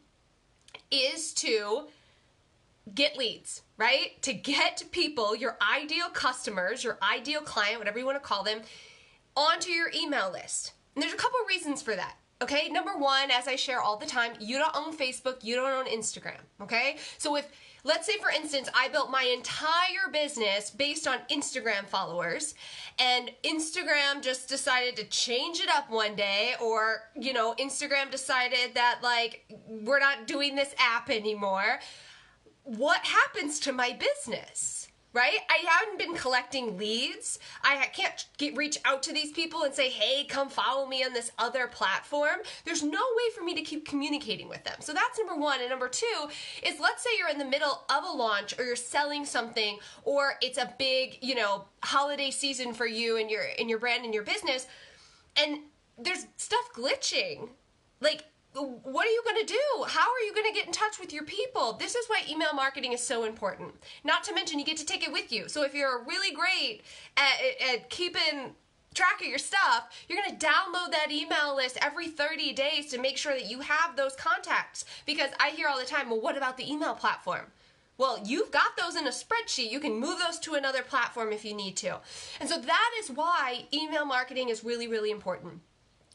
is 0.91 1.33
to 1.35 1.89
get 2.95 3.17
leads, 3.17 3.63
right? 3.77 4.21
To 4.23 4.33
get 4.33 4.85
people, 4.91 5.35
your 5.37 5.57
ideal 5.77 6.09
customers, 6.09 6.85
your 6.85 6.99
ideal 7.03 7.41
client, 7.41 7.79
whatever 7.79 7.99
you 7.99 8.07
want 8.07 8.21
to 8.21 8.27
call 8.27 8.43
them, 8.43 8.61
onto 9.37 9.71
your 9.71 9.91
email 9.95 10.31
list. 10.31 10.73
And 10.95 11.03
there's 11.03 11.15
a 11.15 11.17
couple 11.17 11.39
reasons 11.49 11.83
for 11.83 11.95
that. 11.97 12.17
Okay, 12.43 12.69
number 12.71 12.97
one, 12.97 13.31
as 13.31 13.47
I 13.47 13.57
share 13.57 13.81
all 13.83 13.99
the 13.99 14.07
time, 14.07 14.33
you 14.41 14.59
don't 14.59 14.75
own 14.75 14.97
Facebook, 14.97 15.45
you 15.45 15.57
don't 15.57 15.71
own 15.71 15.93
Instagram. 15.93 16.41
Okay, 16.63 16.97
so 17.19 17.37
if 17.37 17.51
let's 17.85 18.07
say 18.07 18.19
for 18.19 18.31
instance 18.31 18.69
i 18.75 18.89
built 18.89 19.11
my 19.11 19.23
entire 19.23 20.11
business 20.13 20.71
based 20.71 21.07
on 21.07 21.19
instagram 21.31 21.87
followers 21.87 22.55
and 22.99 23.31
instagram 23.43 24.21
just 24.21 24.49
decided 24.49 24.97
to 24.97 25.05
change 25.05 25.61
it 25.61 25.69
up 25.71 25.91
one 25.91 26.15
day 26.15 26.55
or 26.61 27.05
you 27.19 27.33
know 27.33 27.55
instagram 27.59 28.11
decided 28.11 28.75
that 28.75 28.99
like 29.03 29.45
we're 29.67 29.99
not 29.99 30.27
doing 30.27 30.55
this 30.55 30.75
app 30.79 31.11
anymore 31.11 31.79
what 32.77 33.05
happens 33.05 33.59
to 33.61 33.73
my 33.73 33.99
business? 33.99 34.89
Right? 35.13 35.39
I 35.51 35.65
haven't 35.69 35.99
been 35.99 36.15
collecting 36.15 36.79
leads. 36.79 37.41
I 37.65 37.87
can't 37.87 38.25
get, 38.39 38.57
reach 38.57 38.79
out 38.85 39.03
to 39.03 39.13
these 39.13 39.33
people 39.33 39.65
and 39.65 39.75
say, 39.75 39.91
hey, 39.91 40.23
come 40.23 40.49
follow 40.49 40.87
me 40.87 41.03
on 41.03 41.13
this 41.13 41.33
other 41.37 41.67
platform. 41.67 42.37
There's 42.65 42.85
no 42.85 42.91
way 42.91 43.35
for 43.37 43.43
me 43.43 43.55
to 43.55 43.63
keep 43.63 43.89
communicating 43.89 44.49
with 44.49 44.63
them. 44.63 44.77
So 44.79 44.93
that's 44.93 45.19
number 45.19 45.35
one. 45.35 45.59
And 45.61 45.69
number 45.69 45.89
two 45.89 46.29
is 46.63 46.79
let's 46.79 47.03
say 47.03 47.11
you're 47.19 47.29
in 47.29 47.39
the 47.39 47.45
middle 47.45 47.83
of 47.91 48.05
a 48.05 48.17
launch 48.17 48.57
or 48.57 48.65
you're 48.65 48.77
selling 48.77 49.25
something 49.25 49.79
or 50.05 50.35
it's 50.41 50.59
a 50.59 50.73
big, 50.79 51.19
you 51.23 51.35
know, 51.35 51.65
holiday 51.83 52.31
season 52.31 52.73
for 52.73 52.87
you 52.87 53.17
and 53.17 53.29
your 53.29 53.43
in 53.43 53.69
your 53.69 53.81
brand 53.81 54.05
and 54.05 54.15
your 54.15 54.23
business 54.23 54.69
and 55.37 55.59
there's 55.99 56.27
stuff 56.37 56.71
glitching. 56.73 57.49
Like 58.01 58.27
what 58.55 59.07
are 59.07 59.11
you 59.11 59.23
going 59.25 59.47
to 59.47 59.53
do? 59.53 59.85
How 59.87 60.11
are 60.11 60.21
you 60.27 60.35
going 60.35 60.47
to 60.47 60.53
get 60.53 60.67
in 60.67 60.73
touch 60.73 60.99
with 60.99 61.13
your 61.13 61.25
people? 61.25 61.75
This 61.75 61.95
is 61.95 62.07
why 62.09 62.23
email 62.29 62.53
marketing 62.53 62.93
is 62.93 63.01
so 63.01 63.25
important. 63.25 63.75
Not 64.03 64.25
to 64.25 64.35
mention, 64.35 64.59
you 64.59 64.65
get 64.65 64.77
to 64.79 64.87
take 64.87 65.07
it 65.07 65.13
with 65.13 65.33
you. 65.33 65.49
So 65.49 65.63
if 65.63 65.75
you're 65.75 66.05
really 66.05 66.35
great 66.35 66.83
at, 67.17 67.75
at 67.75 67.91
keeping 67.91 68.55
track 68.93 69.21
of 69.21 69.29
your 69.29 69.39
stuff, 69.39 69.91
you're 70.09 70.21
going 70.21 70.37
to 70.37 70.47
download 70.47 70.91
that 70.91 71.13
email 71.13 71.55
list 71.55 71.79
every 71.81 72.09
30 72.09 72.53
days 72.53 72.87
to 72.87 72.99
make 72.99 73.17
sure 73.17 73.35
that 73.35 73.49
you 73.49 73.61
have 73.61 73.95
those 73.95 74.17
contacts. 74.17 74.85
Because 75.07 75.31
I 75.39 75.51
hear 75.51 75.69
all 75.69 75.79
the 75.79 75.85
time, 75.85 76.11
well, 76.11 76.21
what 76.21 76.37
about 76.37 76.57
the 76.57 76.71
email 76.71 76.95
platform? 76.95 77.47
Well, 77.99 78.19
you've 78.25 78.51
got 78.51 78.77
those 78.77 78.97
in 78.97 79.07
a 79.07 79.11
spreadsheet. 79.11 79.71
You 79.71 79.79
can 79.79 80.01
move 80.01 80.19
those 80.19 80.39
to 80.41 80.55
another 80.55 80.83
platform 80.83 81.33
if 81.33 81.45
you 81.45 81.55
need 81.55 81.77
to. 81.79 82.01
And 82.41 82.49
so 82.49 82.59
that 82.59 82.91
is 82.99 83.11
why 83.11 83.67
email 83.73 84.07
marketing 84.07 84.49
is 84.49 84.65
really, 84.65 84.89
really 84.89 85.11
important 85.11 85.61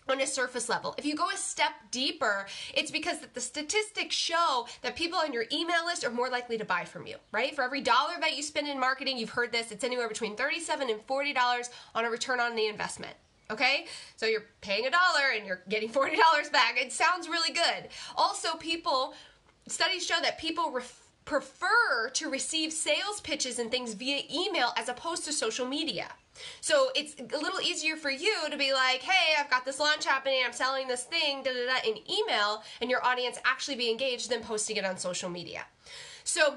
on 0.08 0.22
a 0.22 0.28
surface 0.28 0.70
level. 0.70 0.94
If 0.98 1.06
you 1.06 1.16
go 1.16 1.30
a 1.30 1.38
step 1.38 1.72
deeper, 1.92 2.46
it's 2.74 2.92
because 2.92 3.18
the 3.34 3.42
statistics 3.42 4.16
show 4.16 4.68
that 4.82 4.96
people 4.96 5.18
on 5.20 5.34
your 5.34 5.46
email 5.52 5.86
list 5.86 6.06
are 6.06 6.12
more 6.12 6.30
likely 6.30 6.58
to 6.58 6.66
buy 6.66 6.86
from 6.86 7.08
you, 7.08 7.16
right? 7.32 7.56
For 7.56 7.64
every 7.64 7.82
dollar 7.82 8.14
that 8.20 8.38
you 8.38 8.44
spend 8.44 8.68
in 8.68 8.80
marketing, 8.80 9.18
you've 9.18 9.32
heard 9.32 9.52
this, 9.52 9.72
it's 9.72 9.84
anywhere 9.84 10.08
between 10.08 10.36
37 10.36 10.90
and 10.90 11.06
$40 11.08 11.70
on 11.96 12.06
a 12.06 12.10
return 12.10 12.40
on 12.40 12.56
the 12.56 12.68
investment. 12.68 13.14
Okay? 13.50 13.86
So 14.16 14.26
you're 14.26 14.46
paying 14.62 14.86
a 14.88 14.92
dollar 14.92 15.32
and 15.36 15.46
you're 15.46 15.62
getting 15.70 15.90
$40 15.90 16.16
back. 16.52 16.78
It 16.78 16.92
sounds 16.92 17.28
really 17.28 17.54
good. 17.54 17.90
Also, 18.16 18.56
people 18.58 19.14
studies 19.68 20.06
show 20.06 20.20
that 20.22 20.38
people 20.40 20.72
ref- 20.72 21.02
prefer 21.26 22.10
to 22.14 22.30
receive 22.30 22.72
sales 22.72 23.22
pitches 23.22 23.58
and 23.58 23.72
things 23.72 23.94
via 23.94 24.22
email 24.32 24.74
as 24.78 24.90
opposed 24.90 25.26
to 25.26 25.34
social 25.34 25.66
media. 25.66 26.08
So 26.62 26.90
it's 26.96 27.16
a 27.20 27.38
little 27.38 27.62
easier 27.62 27.96
for 27.96 28.10
you 28.10 28.36
to 28.50 28.58
be 28.58 28.74
like, 28.74 29.02
hey, 29.02 29.36
I've 29.40 29.50
got 29.50 29.66
this 29.66 29.80
launch 29.80 30.06
happening, 30.06 30.42
I'm 30.46 30.54
selling 30.54 30.88
this 30.88 31.04
thing, 31.04 31.44
da 31.44 31.52
da 31.52 31.66
da, 31.66 31.90
in 31.90 31.98
email, 32.10 32.64
and 32.82 32.90
your 32.90 33.06
audience 33.06 33.38
actually 33.46 33.76
be 33.76 33.90
engaged 33.90 34.30
than 34.30 34.42
posting 34.42 34.78
it 34.78 34.86
on 34.86 34.98
social 34.98 35.30
media. 35.30 35.66
So 36.24 36.56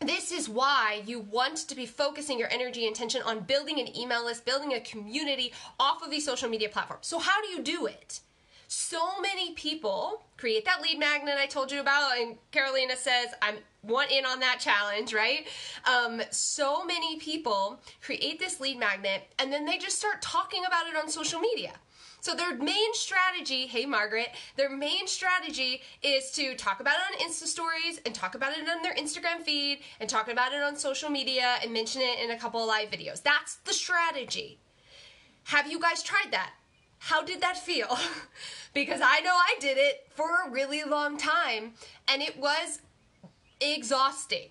this 0.00 0.32
is 0.32 0.48
why 0.48 1.02
you 1.06 1.20
want 1.20 1.56
to 1.68 1.74
be 1.74 1.86
focusing 1.86 2.38
your 2.38 2.48
energy 2.50 2.86
and 2.86 2.94
attention 2.94 3.22
on 3.22 3.40
building 3.40 3.78
an 3.80 3.96
email 3.96 4.24
list, 4.24 4.44
building 4.44 4.72
a 4.74 4.80
community 4.80 5.52
off 5.78 6.02
of 6.02 6.10
these 6.10 6.24
social 6.24 6.48
media 6.48 6.68
platforms. 6.68 7.06
So, 7.06 7.18
how 7.18 7.40
do 7.42 7.48
you 7.48 7.62
do 7.62 7.86
it? 7.86 8.20
So 8.68 9.20
many 9.20 9.52
people 9.52 10.22
create 10.36 10.64
that 10.64 10.82
lead 10.82 10.98
magnet 10.98 11.36
I 11.38 11.46
told 11.46 11.70
you 11.70 11.80
about, 11.80 12.18
and 12.18 12.36
Carolina 12.50 12.96
says, 12.96 13.28
I'm 13.42 13.56
want 13.86 14.10
in 14.10 14.24
on 14.24 14.40
that 14.40 14.58
challenge, 14.60 15.12
right? 15.12 15.46
Um, 15.84 16.22
so 16.30 16.84
many 16.84 17.18
people 17.18 17.80
create 18.02 18.38
this 18.38 18.60
lead 18.60 18.78
magnet 18.78 19.32
and 19.38 19.52
then 19.52 19.64
they 19.64 19.78
just 19.78 19.98
start 19.98 20.22
talking 20.22 20.64
about 20.66 20.86
it 20.86 20.96
on 20.96 21.08
social 21.08 21.40
media. 21.40 21.72
So 22.20 22.34
their 22.34 22.56
main 22.56 22.94
strategy, 22.94 23.66
hey 23.66 23.84
Margaret, 23.84 24.28
their 24.56 24.70
main 24.70 25.06
strategy 25.06 25.82
is 26.02 26.30
to 26.32 26.54
talk 26.54 26.80
about 26.80 26.94
it 26.94 27.20
on 27.20 27.28
Insta 27.28 27.44
stories 27.44 28.00
and 28.06 28.14
talk 28.14 28.34
about 28.34 28.56
it 28.56 28.66
on 28.66 28.80
their 28.82 28.94
Instagram 28.94 29.42
feed 29.42 29.80
and 30.00 30.08
talk 30.08 30.28
about 30.28 30.54
it 30.54 30.62
on 30.62 30.76
social 30.76 31.10
media 31.10 31.56
and 31.62 31.70
mention 31.70 32.00
it 32.00 32.20
in 32.20 32.30
a 32.30 32.38
couple 32.38 32.62
of 32.62 32.66
live 32.66 32.90
videos. 32.90 33.22
That's 33.22 33.56
the 33.56 33.74
strategy. 33.74 34.58
Have 35.44 35.70
you 35.70 35.78
guys 35.78 36.02
tried 36.02 36.30
that? 36.30 36.52
How 37.04 37.22
did 37.22 37.42
that 37.42 37.58
feel? 37.58 37.98
because 38.74 39.00
I 39.02 39.20
know 39.20 39.34
I 39.34 39.56
did 39.60 39.76
it 39.76 40.06
for 40.14 40.28
a 40.46 40.50
really 40.50 40.84
long 40.84 41.18
time 41.18 41.74
and 42.08 42.22
it 42.22 42.38
was 42.38 42.80
exhausting 43.60 44.48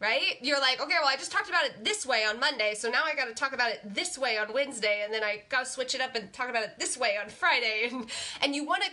right? 0.00 0.38
You're 0.40 0.60
like, 0.60 0.80
okay, 0.80 0.94
well, 0.98 1.10
I 1.10 1.16
just 1.16 1.30
talked 1.30 1.50
about 1.50 1.66
it 1.66 1.84
this 1.84 2.06
way 2.06 2.24
on 2.24 2.40
Monday, 2.40 2.72
so 2.74 2.88
now 2.88 3.02
I 3.04 3.14
got 3.14 3.26
to 3.26 3.34
talk 3.34 3.52
about 3.52 3.70
it 3.70 3.80
this 3.84 4.16
way 4.16 4.38
on 4.38 4.50
Wednesday, 4.54 5.02
and 5.04 5.12
then 5.12 5.22
I 5.22 5.42
got 5.50 5.66
to 5.66 5.70
switch 5.70 5.94
it 5.94 6.00
up 6.00 6.14
and 6.14 6.32
talk 6.32 6.48
about 6.48 6.62
it 6.62 6.78
this 6.78 6.96
way 6.96 7.18
on 7.22 7.28
Friday, 7.28 7.86
and 7.92 8.06
and 8.40 8.54
you 8.54 8.64
want 8.64 8.82
to 8.82 8.88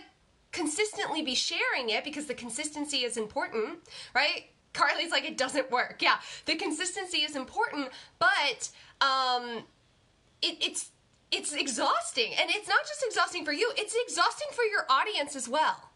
consistently 0.52 1.22
be 1.22 1.34
sharing 1.34 1.88
it 1.88 2.04
because 2.04 2.26
the 2.26 2.34
consistency 2.34 2.98
is 2.98 3.16
important, 3.16 3.78
right? 4.14 4.50
Carly's 4.74 5.10
like, 5.10 5.24
it 5.24 5.38
doesn't 5.38 5.70
work. 5.70 6.02
Yeah, 6.02 6.16
the 6.44 6.56
consistency 6.56 7.18
is 7.18 7.34
important, 7.36 7.88
but 8.18 8.68
um, 9.00 9.64
it, 10.42 10.58
it's 10.60 10.90
it's 11.30 11.52
exhausting, 11.52 12.32
and 12.38 12.50
it's 12.50 12.68
not 12.68 12.80
just 12.86 13.04
exhausting 13.06 13.44
for 13.44 13.52
you; 13.52 13.72
it's 13.76 13.94
exhausting 14.06 14.48
for 14.52 14.64
your 14.64 14.86
audience 14.88 15.36
as 15.36 15.48
well 15.48 15.88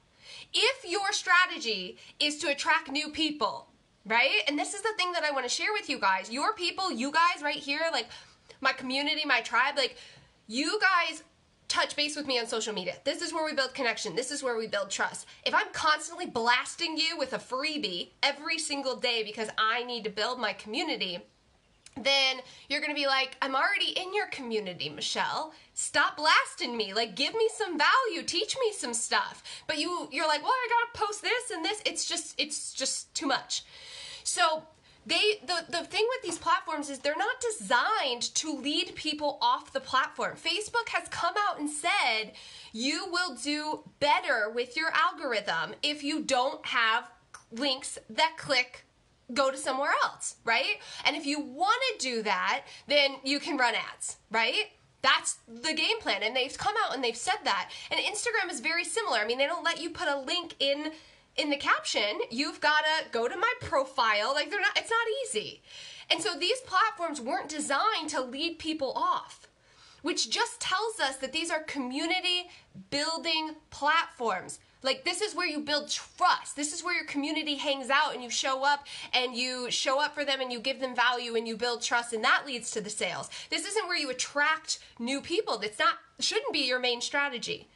if 0.52 0.84
your 0.88 1.12
strategy 1.12 1.96
is 2.20 2.38
to 2.38 2.48
attract 2.48 2.90
new 2.90 3.08
people, 3.08 3.68
right? 4.06 4.42
And 4.48 4.58
this 4.58 4.74
is 4.74 4.82
the 4.82 4.92
thing 4.96 5.12
that 5.12 5.24
I 5.24 5.30
want 5.30 5.44
to 5.44 5.48
share 5.48 5.72
with 5.72 5.88
you 5.88 5.98
guys. 5.98 6.30
Your 6.30 6.54
people, 6.54 6.92
you 6.92 7.10
guys 7.10 7.42
right 7.42 7.56
here, 7.56 7.82
like 7.92 8.08
my 8.60 8.72
community, 8.72 9.22
my 9.24 9.40
tribe, 9.40 9.76
like 9.76 9.96
you 10.46 10.78
guys 10.80 11.22
touch 11.68 11.96
base 11.96 12.16
with 12.16 12.26
me 12.26 12.38
on 12.38 12.46
social 12.46 12.74
media. 12.74 12.94
This 13.04 13.22
is 13.22 13.32
where 13.32 13.44
we 13.44 13.54
build 13.54 13.72
connection. 13.72 14.14
This 14.14 14.30
is 14.30 14.42
where 14.42 14.58
we 14.58 14.66
build 14.66 14.90
trust. 14.90 15.26
If 15.46 15.54
I'm 15.54 15.72
constantly 15.72 16.26
blasting 16.26 16.98
you 16.98 17.16
with 17.16 17.32
a 17.32 17.38
freebie 17.38 18.10
every 18.22 18.58
single 18.58 18.96
day 18.96 19.22
because 19.24 19.48
I 19.56 19.82
need 19.84 20.04
to 20.04 20.10
build 20.10 20.38
my 20.38 20.52
community, 20.52 21.20
then 21.96 22.38
you're 22.68 22.80
to 22.80 22.94
be 22.94 23.06
like, 23.06 23.36
I'm 23.42 23.54
already 23.54 23.90
in 23.90 24.14
your 24.14 24.26
community, 24.28 24.88
Michelle. 24.88 25.52
Stop 25.74 26.16
blasting 26.16 26.76
me. 26.76 26.94
Like 26.94 27.14
give 27.14 27.34
me 27.34 27.48
some 27.56 27.78
value, 27.78 28.22
teach 28.26 28.56
me 28.58 28.72
some 28.72 28.94
stuff. 28.94 29.42
But 29.66 29.78
you 29.78 30.08
you're 30.10 30.28
like, 30.28 30.42
"Well, 30.42 30.52
I 30.52 30.68
got 30.68 30.94
to 31.00 31.06
post 31.06 31.22
this 31.22 31.50
and 31.50 31.64
this." 31.64 31.82
It's 31.84 32.04
just 32.04 32.34
it's 32.38 32.72
just 32.72 33.14
too 33.14 33.26
much. 33.26 33.64
So, 34.24 34.62
they 35.06 35.40
the 35.44 35.64
the 35.68 35.84
thing 35.84 36.06
with 36.10 36.22
these 36.22 36.38
platforms 36.38 36.88
is 36.90 36.98
they're 36.98 37.16
not 37.16 37.36
designed 37.40 38.22
to 38.34 38.54
lead 38.54 38.94
people 38.94 39.38
off 39.40 39.72
the 39.72 39.80
platform. 39.80 40.36
Facebook 40.36 40.88
has 40.88 41.08
come 41.08 41.34
out 41.48 41.58
and 41.58 41.68
said 41.68 42.32
you 42.72 43.06
will 43.10 43.34
do 43.34 43.82
better 43.98 44.50
with 44.54 44.76
your 44.76 44.90
algorithm 44.94 45.74
if 45.82 46.02
you 46.04 46.22
don't 46.22 46.64
have 46.66 47.10
links 47.50 47.98
that 48.08 48.36
click 48.36 48.84
go 49.34 49.50
to 49.50 49.56
somewhere 49.56 49.92
else, 50.04 50.36
right? 50.44 50.78
And 51.04 51.16
if 51.16 51.26
you 51.26 51.40
want 51.40 51.80
to 51.98 52.08
do 52.08 52.22
that, 52.22 52.64
then 52.86 53.16
you 53.24 53.40
can 53.40 53.56
run 53.56 53.74
ads, 53.74 54.16
right? 54.30 54.70
That's 55.02 55.38
the 55.48 55.74
game 55.74 55.98
plan. 56.00 56.22
And 56.22 56.36
they've 56.36 56.56
come 56.56 56.74
out 56.84 56.94
and 56.94 57.02
they've 57.02 57.16
said 57.16 57.38
that. 57.44 57.70
And 57.90 58.00
Instagram 58.00 58.50
is 58.50 58.60
very 58.60 58.84
similar. 58.84 59.18
I 59.18 59.26
mean, 59.26 59.38
they 59.38 59.46
don't 59.46 59.64
let 59.64 59.80
you 59.80 59.90
put 59.90 60.08
a 60.08 60.18
link 60.18 60.54
in 60.60 60.92
in 61.34 61.48
the 61.48 61.56
caption. 61.56 62.20
You've 62.30 62.60
got 62.60 62.80
to 62.80 63.10
go 63.10 63.26
to 63.26 63.36
my 63.36 63.52
profile. 63.60 64.32
Like 64.34 64.50
they're 64.50 64.60
not 64.60 64.76
it's 64.76 64.90
not 64.90 65.06
easy. 65.24 65.62
And 66.10 66.20
so 66.20 66.38
these 66.38 66.60
platforms 66.60 67.20
weren't 67.20 67.48
designed 67.48 68.10
to 68.10 68.20
lead 68.20 68.58
people 68.58 68.92
off 68.94 69.48
which 70.02 70.28
just 70.30 70.60
tells 70.60 71.00
us 71.00 71.16
that 71.16 71.32
these 71.32 71.50
are 71.50 71.62
community 71.62 72.50
building 72.90 73.54
platforms. 73.70 74.58
Like 74.82 75.04
this 75.04 75.20
is 75.20 75.34
where 75.34 75.46
you 75.46 75.60
build 75.60 75.90
trust. 75.90 76.56
This 76.56 76.72
is 76.72 76.82
where 76.82 76.94
your 76.94 77.04
community 77.04 77.54
hangs 77.56 77.90
out 77.90 78.14
and 78.14 78.22
you 78.22 78.30
show 78.30 78.64
up 78.64 78.86
and 79.12 79.34
you 79.34 79.70
show 79.70 80.00
up 80.00 80.14
for 80.14 80.24
them 80.24 80.40
and 80.40 80.52
you 80.52 80.58
give 80.58 80.80
them 80.80 80.94
value 80.94 81.36
and 81.36 81.46
you 81.46 81.56
build 81.56 81.82
trust 81.82 82.12
and 82.12 82.24
that 82.24 82.44
leads 82.46 82.70
to 82.72 82.80
the 82.80 82.90
sales. 82.90 83.30
This 83.50 83.66
isn't 83.66 83.86
where 83.86 83.98
you 83.98 84.10
attract 84.10 84.80
new 84.98 85.20
people. 85.20 85.58
That's 85.58 85.78
not 85.78 85.94
shouldn't 86.18 86.52
be 86.52 86.66
your 86.66 86.80
main 86.80 87.00
strategy. 87.00 87.68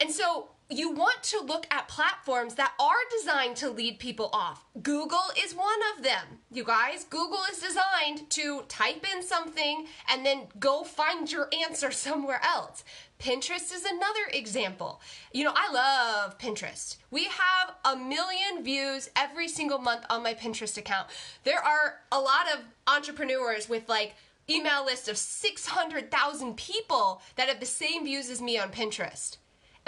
And 0.00 0.10
so 0.10 0.48
you 0.68 0.90
want 0.90 1.22
to 1.22 1.40
look 1.40 1.66
at 1.70 1.86
platforms 1.86 2.56
that 2.56 2.72
are 2.80 3.18
designed 3.18 3.56
to 3.56 3.70
lead 3.70 4.00
people 4.00 4.30
off. 4.32 4.64
Google 4.82 5.30
is 5.44 5.54
one 5.54 5.78
of 5.96 6.02
them. 6.02 6.40
You 6.50 6.64
guys, 6.64 7.04
Google 7.04 7.38
is 7.50 7.60
designed 7.60 8.28
to 8.30 8.62
type 8.68 9.06
in 9.14 9.22
something 9.22 9.86
and 10.10 10.26
then 10.26 10.48
go 10.58 10.82
find 10.82 11.30
your 11.30 11.48
answer 11.66 11.90
somewhere 11.92 12.40
else. 12.44 12.82
Pinterest 13.20 13.72
is 13.72 13.84
another 13.84 14.26
example. 14.32 15.00
You 15.32 15.44
know, 15.44 15.54
I 15.54 15.72
love 15.72 16.36
Pinterest. 16.38 16.96
We 17.10 17.24
have 17.24 17.74
a 17.84 17.96
million 17.96 18.64
views 18.64 19.08
every 19.14 19.48
single 19.48 19.78
month 19.78 20.04
on 20.10 20.24
my 20.24 20.34
Pinterest 20.34 20.76
account. 20.76 21.08
There 21.44 21.62
are 21.62 22.00
a 22.10 22.20
lot 22.20 22.46
of 22.52 22.60
entrepreneurs 22.88 23.68
with 23.68 23.88
like 23.88 24.16
email 24.50 24.84
list 24.84 25.08
of 25.08 25.16
600,000 25.16 26.56
people 26.56 27.22
that 27.36 27.48
have 27.48 27.60
the 27.60 27.66
same 27.66 28.04
views 28.04 28.28
as 28.30 28.42
me 28.42 28.58
on 28.58 28.70
Pinterest 28.70 29.36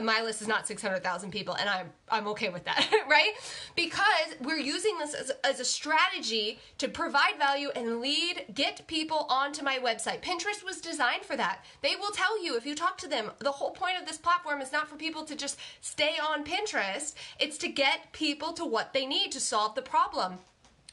my 0.02 0.22
list 0.22 0.40
is 0.40 0.48
not 0.48 0.66
600,000 0.66 1.30
people 1.30 1.54
and 1.54 1.68
I'm 1.68 1.90
I'm 2.10 2.26
okay 2.28 2.48
with 2.48 2.64
that, 2.64 2.88
right? 3.08 3.32
Because 3.76 4.34
we're 4.40 4.58
using 4.58 4.96
this 4.98 5.14
as, 5.14 5.32
as 5.44 5.60
a 5.60 5.64
strategy 5.64 6.58
to 6.78 6.88
provide 6.88 7.36
value 7.38 7.68
and 7.74 8.00
lead 8.00 8.46
get 8.54 8.86
people 8.86 9.26
onto 9.28 9.62
my 9.62 9.78
website. 9.78 10.22
Pinterest 10.22 10.64
was 10.64 10.80
designed 10.80 11.24
for 11.24 11.36
that. 11.36 11.64
They 11.82 11.96
will 11.96 12.10
tell 12.10 12.42
you 12.42 12.56
if 12.56 12.64
you 12.64 12.74
talk 12.74 12.96
to 12.98 13.08
them, 13.08 13.30
the 13.40 13.52
whole 13.52 13.70
point 13.70 14.00
of 14.00 14.06
this 14.06 14.18
platform 14.18 14.60
is 14.60 14.72
not 14.72 14.88
for 14.88 14.96
people 14.96 15.24
to 15.24 15.34
just 15.34 15.58
stay 15.80 16.14
on 16.22 16.44
Pinterest, 16.44 17.14
it's 17.38 17.58
to 17.58 17.68
get 17.68 18.12
people 18.12 18.52
to 18.54 18.64
what 18.64 18.92
they 18.92 19.06
need 19.06 19.32
to 19.32 19.40
solve 19.40 19.74
the 19.74 19.82
problem. 19.82 20.38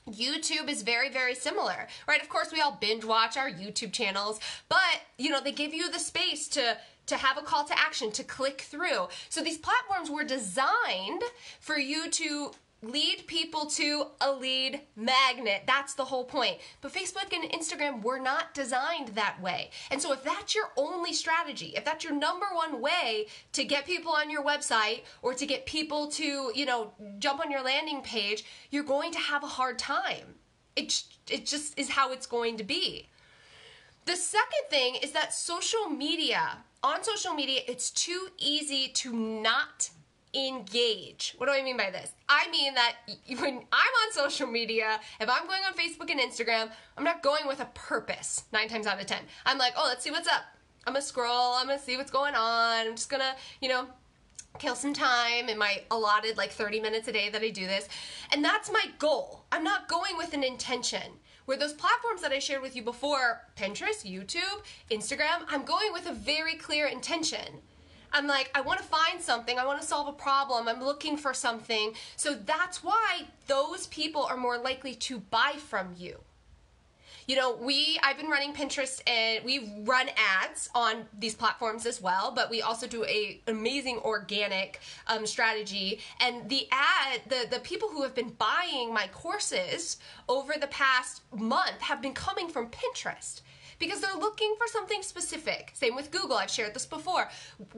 YouTube 0.09 0.69
is 0.69 0.83
very, 0.83 1.09
very 1.09 1.33
similar, 1.33 1.87
right? 2.07 2.21
Of 2.21 2.29
course, 2.29 2.51
we 2.53 2.61
all 2.61 2.77
binge 2.79 3.03
watch 3.03 3.37
our 3.37 3.49
YouTube 3.49 3.91
channels, 3.91 4.39
but 4.69 5.01
you 5.17 5.29
know, 5.29 5.41
they 5.41 5.51
give 5.51 5.73
you 5.73 5.89
the 5.89 5.99
space 5.99 6.47
to 6.49 6.77
to 7.07 7.17
have 7.17 7.37
a 7.37 7.41
call 7.41 7.63
to 7.65 7.79
action, 7.79 8.11
to 8.11 8.23
click 8.23 8.61
through. 8.61 9.07
So 9.29 9.41
these 9.41 9.57
platforms 9.57 10.09
were 10.09 10.23
designed 10.23 11.23
for 11.59 11.77
you 11.77 12.09
to 12.11 12.51
lead 12.81 13.25
people 13.27 13.65
to 13.65 14.07
a 14.21 14.31
lead 14.31 14.81
magnet. 14.95 15.63
That's 15.65 15.93
the 15.93 16.05
whole 16.05 16.25
point. 16.25 16.57
But 16.81 16.93
Facebook 16.93 17.33
and 17.33 17.51
Instagram 17.51 18.03
were 18.03 18.19
not 18.19 18.53
designed 18.53 19.09
that 19.09 19.41
way. 19.41 19.71
And 19.91 20.01
so 20.01 20.13
if 20.13 20.23
that's 20.23 20.53
your 20.55 20.71
only 20.77 21.13
strategy, 21.13 21.73
if 21.75 21.83
that's 21.83 22.03
your 22.03 22.13
number 22.13 22.45
one 22.53 22.81
way 22.81 23.27
to 23.53 23.63
get 23.63 23.85
people 23.85 24.11
on 24.11 24.29
your 24.29 24.43
website 24.43 25.01
or 25.21 25.33
to 25.33 25.45
get 25.45 25.65
people 25.65 26.07
to, 26.11 26.51
you 26.53 26.65
know, 26.65 26.93
jump 27.19 27.39
on 27.39 27.51
your 27.51 27.63
landing 27.63 28.01
page, 28.01 28.45
you're 28.69 28.83
going 28.83 29.11
to 29.13 29.19
have 29.19 29.43
a 29.43 29.47
hard 29.47 29.79
time. 29.79 30.35
It, 30.75 31.03
it 31.29 31.45
just 31.45 31.77
is 31.79 31.89
how 31.89 32.11
it's 32.11 32.27
going 32.27 32.57
to 32.57 32.63
be. 32.63 33.07
The 34.05 34.15
second 34.15 34.69
thing 34.69 34.95
is 35.01 35.13
that 35.13 35.33
social 35.33 35.89
media 35.89 36.57
on 36.85 37.03
social 37.03 37.33
media, 37.33 37.61
it's 37.67 37.89
too 37.89 38.27
easy 38.37 38.89
to 38.89 39.11
not 39.11 39.89
engage. 40.35 41.33
What 41.37 41.47
do 41.47 41.53
I 41.53 41.63
mean 41.63 41.77
by 41.77 41.89
this? 41.89 42.13
I 42.29 42.49
mean 42.51 42.75
that 42.75 42.93
when 43.39 43.55
I'm 43.71 43.93
on 44.03 44.11
social 44.11 44.45
media, 44.47 44.99
if 45.19 45.27
I'm 45.29 45.47
going 45.47 45.61
on 45.65 45.73
Facebook 45.73 46.11
and 46.11 46.19
Instagram, 46.19 46.69
I'm 46.95 47.03
not 47.03 47.23
going 47.23 47.47
with 47.47 47.59
a 47.59 47.65
purpose 47.73 48.43
nine 48.53 48.69
times 48.69 48.85
out 48.85 49.01
of 49.01 49.07
ten. 49.07 49.23
I'm 49.45 49.57
like, 49.57 49.73
oh, 49.75 49.85
let's 49.87 50.03
see 50.03 50.11
what's 50.11 50.27
up. 50.27 50.43
I'm 50.85 50.93
gonna 50.93 51.01
scroll, 51.01 51.53
I'm 51.55 51.65
gonna 51.65 51.79
see 51.79 51.97
what's 51.97 52.11
going 52.11 52.35
on. 52.35 52.87
I'm 52.87 52.95
just 52.95 53.09
gonna, 53.09 53.35
you 53.61 53.69
know, 53.69 53.87
kill 54.59 54.75
some 54.75 54.93
time 54.93 55.49
in 55.49 55.57
my 55.57 55.81
allotted 55.89 56.37
like 56.37 56.51
30 56.51 56.81
minutes 56.81 57.07
a 57.07 57.11
day 57.11 57.29
that 57.29 57.41
I 57.41 57.49
do 57.49 57.65
this. 57.65 57.89
And 58.31 58.45
that's 58.45 58.71
my 58.71 58.85
goal. 58.99 59.45
I'm 59.51 59.63
not 59.63 59.87
going 59.87 60.17
with 60.17 60.33
an 60.33 60.43
intention. 60.43 61.01
Where 61.45 61.57
those 61.57 61.73
platforms 61.73 62.21
that 62.21 62.31
I 62.31 62.39
shared 62.39 62.61
with 62.61 62.75
you 62.75 62.81
before, 62.81 63.41
Pinterest, 63.55 64.03
YouTube, 64.03 64.63
Instagram, 64.89 65.43
I'm 65.47 65.63
going 65.63 65.93
with 65.93 66.07
a 66.07 66.13
very 66.13 66.55
clear 66.55 66.87
intention. 66.87 67.61
I'm 68.11 68.27
like, 68.27 68.49
I 68.55 68.61
want 68.61 68.79
to 68.79 68.85
find 68.85 69.21
something, 69.21 69.59
I 69.59 69.65
want 69.65 69.81
to 69.81 69.85
solve 69.85 70.07
a 70.07 70.13
problem, 70.13 70.67
I'm 70.67 70.83
looking 70.83 71.17
for 71.17 71.33
something. 71.33 71.93
So 72.15 72.33
that's 72.33 72.83
why 72.83 73.27
those 73.47 73.87
people 73.87 74.23
are 74.23 74.37
more 74.37 74.57
likely 74.57 74.95
to 74.95 75.19
buy 75.19 75.53
from 75.57 75.93
you 75.97 76.19
you 77.27 77.35
know, 77.35 77.55
we 77.55 77.99
I've 78.03 78.17
been 78.17 78.29
running 78.29 78.53
Pinterest 78.53 79.01
and 79.07 79.43
we 79.43 79.71
run 79.83 80.09
ads 80.15 80.69
on 80.75 81.05
these 81.17 81.35
platforms 81.35 81.85
as 81.85 82.01
well, 82.01 82.31
but 82.31 82.49
we 82.49 82.61
also 82.61 82.87
do 82.87 83.03
a 83.05 83.41
amazing 83.47 83.99
organic 83.99 84.79
um, 85.07 85.25
strategy. 85.25 85.99
And 86.19 86.49
the 86.49 86.67
ad, 86.71 87.21
the 87.27 87.47
the 87.49 87.59
people 87.59 87.89
who 87.89 88.03
have 88.03 88.15
been 88.15 88.29
buying 88.29 88.93
my 88.93 89.07
courses 89.07 89.97
over 90.29 90.53
the 90.59 90.67
past 90.67 91.21
month 91.33 91.81
have 91.81 92.01
been 92.01 92.13
coming 92.13 92.47
from 92.47 92.69
Pinterest 92.69 93.41
because 93.79 94.01
they're 94.01 94.15
looking 94.15 94.55
for 94.57 94.67
something 94.67 95.01
specific. 95.01 95.71
Same 95.73 95.95
with 95.95 96.11
Google, 96.11 96.37
I've 96.37 96.49
shared 96.49 96.73
this 96.73 96.85
before. 96.85 97.29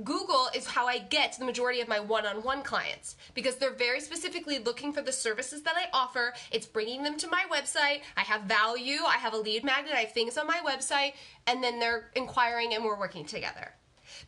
Google 0.03 0.49
is 0.55 0.67
how 0.67 0.87
I 0.87 0.99
get 0.99 1.37
the 1.37 1.45
majority 1.45 1.81
of 1.81 1.87
my 1.87 1.99
one 1.99 2.25
on 2.25 2.43
one 2.43 2.61
clients 2.61 3.15
because 3.33 3.55
they're 3.55 3.73
very 3.73 3.99
specifically 3.99 4.59
looking 4.59 4.93
for 4.93 5.01
the 5.01 5.11
services 5.11 5.63
that 5.63 5.75
I 5.75 5.85
offer. 5.93 6.33
It's 6.51 6.65
bringing 6.65 7.03
them 7.03 7.17
to 7.17 7.27
my 7.27 7.43
website. 7.51 8.01
I 8.15 8.21
have 8.21 8.43
value, 8.43 8.99
I 9.07 9.17
have 9.17 9.33
a 9.33 9.37
lead 9.37 9.63
magnet, 9.63 9.93
I 9.95 10.01
have 10.01 10.13
things 10.13 10.37
on 10.37 10.47
my 10.47 10.61
website, 10.65 11.13
and 11.45 11.63
then 11.63 11.79
they're 11.79 12.11
inquiring 12.15 12.73
and 12.73 12.83
we're 12.83 12.99
working 12.99 13.25
together. 13.25 13.73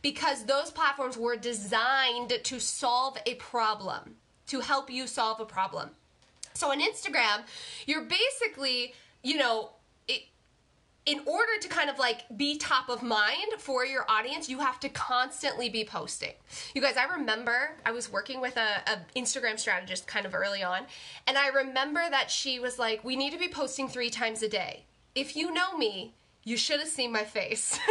Because 0.02 0.44
those 0.44 0.70
platforms 0.70 1.16
were 1.16 1.36
designed 1.36 2.32
to 2.42 2.60
solve 2.60 3.16
a 3.26 3.34
problem, 3.36 4.16
to 4.46 4.60
help 4.60 4.90
you 4.90 5.06
solve 5.06 5.40
a 5.40 5.44
problem. 5.44 5.90
So 6.54 6.70
on 6.70 6.80
Instagram, 6.80 7.42
you're 7.86 8.04
basically, 8.04 8.94
you 9.22 9.36
know, 9.36 9.70
in 11.06 11.20
order 11.26 11.52
to 11.60 11.68
kind 11.68 11.88
of 11.88 11.98
like 11.98 12.24
be 12.36 12.58
top 12.58 12.88
of 12.88 13.02
mind 13.02 13.54
for 13.58 13.84
your 13.84 14.04
audience, 14.08 14.48
you 14.48 14.58
have 14.58 14.78
to 14.80 14.88
constantly 14.88 15.68
be 15.68 15.84
posting. 15.84 16.32
You 16.74 16.82
guys, 16.82 16.96
I 16.96 17.04
remember 17.04 17.76
I 17.86 17.90
was 17.92 18.12
working 18.12 18.40
with 18.40 18.56
a, 18.56 18.82
a, 18.86 19.18
Instagram 19.18 19.58
strategist 19.58 20.06
kind 20.06 20.26
of 20.26 20.34
early 20.34 20.62
on, 20.62 20.82
and 21.26 21.38
I 21.38 21.48
remember 21.48 22.02
that 22.10 22.30
she 22.30 22.60
was 22.60 22.78
like, 22.78 23.02
"We 23.02 23.16
need 23.16 23.32
to 23.32 23.38
be 23.38 23.48
posting 23.48 23.88
three 23.88 24.10
times 24.10 24.42
a 24.42 24.48
day." 24.48 24.84
If 25.14 25.36
you 25.36 25.52
know 25.52 25.76
me, 25.76 26.14
you 26.44 26.56
should 26.56 26.80
have 26.80 26.88
seen 26.88 27.12
my 27.12 27.24
face. 27.24 27.78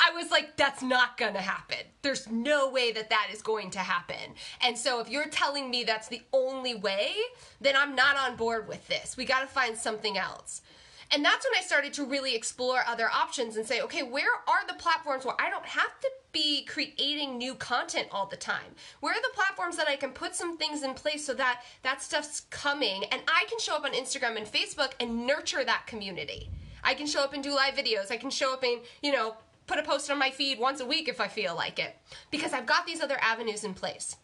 I 0.00 0.10
was 0.14 0.30
like, 0.30 0.56
that's 0.56 0.82
not 0.82 1.16
gonna 1.16 1.40
happen. 1.40 1.78
There's 2.02 2.30
no 2.30 2.68
way 2.68 2.92
that 2.92 3.10
that 3.10 3.28
is 3.32 3.42
going 3.42 3.70
to 3.70 3.78
happen. 3.78 4.34
And 4.62 4.76
so, 4.76 5.00
if 5.00 5.08
you're 5.08 5.28
telling 5.28 5.70
me 5.70 5.84
that's 5.84 6.08
the 6.08 6.22
only 6.32 6.74
way, 6.74 7.12
then 7.60 7.76
I'm 7.76 7.94
not 7.94 8.16
on 8.16 8.36
board 8.36 8.68
with 8.68 8.86
this. 8.88 9.16
We 9.16 9.24
gotta 9.24 9.46
find 9.46 9.76
something 9.76 10.18
else. 10.18 10.62
And 11.10 11.24
that's 11.24 11.44
when 11.44 11.58
I 11.58 11.64
started 11.64 11.92
to 11.94 12.04
really 12.04 12.34
explore 12.34 12.82
other 12.86 13.08
options 13.10 13.56
and 13.56 13.66
say, 13.66 13.80
okay, 13.82 14.02
where 14.02 14.32
are 14.48 14.66
the 14.66 14.74
platforms 14.74 15.24
where 15.24 15.40
I 15.40 15.50
don't 15.50 15.66
have 15.66 16.00
to 16.00 16.10
be 16.32 16.64
creating 16.64 17.38
new 17.38 17.54
content 17.54 18.08
all 18.10 18.26
the 18.26 18.36
time? 18.36 18.74
Where 19.00 19.12
are 19.12 19.22
the 19.22 19.34
platforms 19.34 19.76
that 19.76 19.88
I 19.88 19.96
can 19.96 20.10
put 20.10 20.34
some 20.34 20.56
things 20.56 20.82
in 20.82 20.94
place 20.94 21.24
so 21.24 21.34
that 21.34 21.62
that 21.82 22.02
stuff's 22.02 22.42
coming 22.50 23.04
and 23.04 23.22
I 23.28 23.44
can 23.48 23.58
show 23.58 23.76
up 23.76 23.84
on 23.84 23.92
Instagram 23.92 24.36
and 24.36 24.46
Facebook 24.46 24.92
and 25.00 25.26
nurture 25.26 25.64
that 25.64 25.86
community? 25.86 26.50
I 26.82 26.94
can 26.94 27.06
show 27.06 27.22
up 27.22 27.32
and 27.32 27.42
do 27.42 27.54
live 27.54 27.74
videos. 27.74 28.10
I 28.10 28.16
can 28.16 28.30
show 28.30 28.52
up 28.52 28.62
and, 28.62 28.80
you 29.02 29.12
know, 29.12 29.36
put 29.66 29.78
a 29.78 29.82
post 29.82 30.10
on 30.10 30.18
my 30.18 30.30
feed 30.30 30.58
once 30.58 30.80
a 30.80 30.86
week 30.86 31.08
if 31.08 31.20
I 31.20 31.28
feel 31.28 31.54
like 31.54 31.78
it 31.78 31.96
because 32.30 32.52
I've 32.52 32.66
got 32.66 32.86
these 32.86 33.00
other 33.00 33.16
avenues 33.20 33.64
in 33.64 33.74
place. 33.74 34.16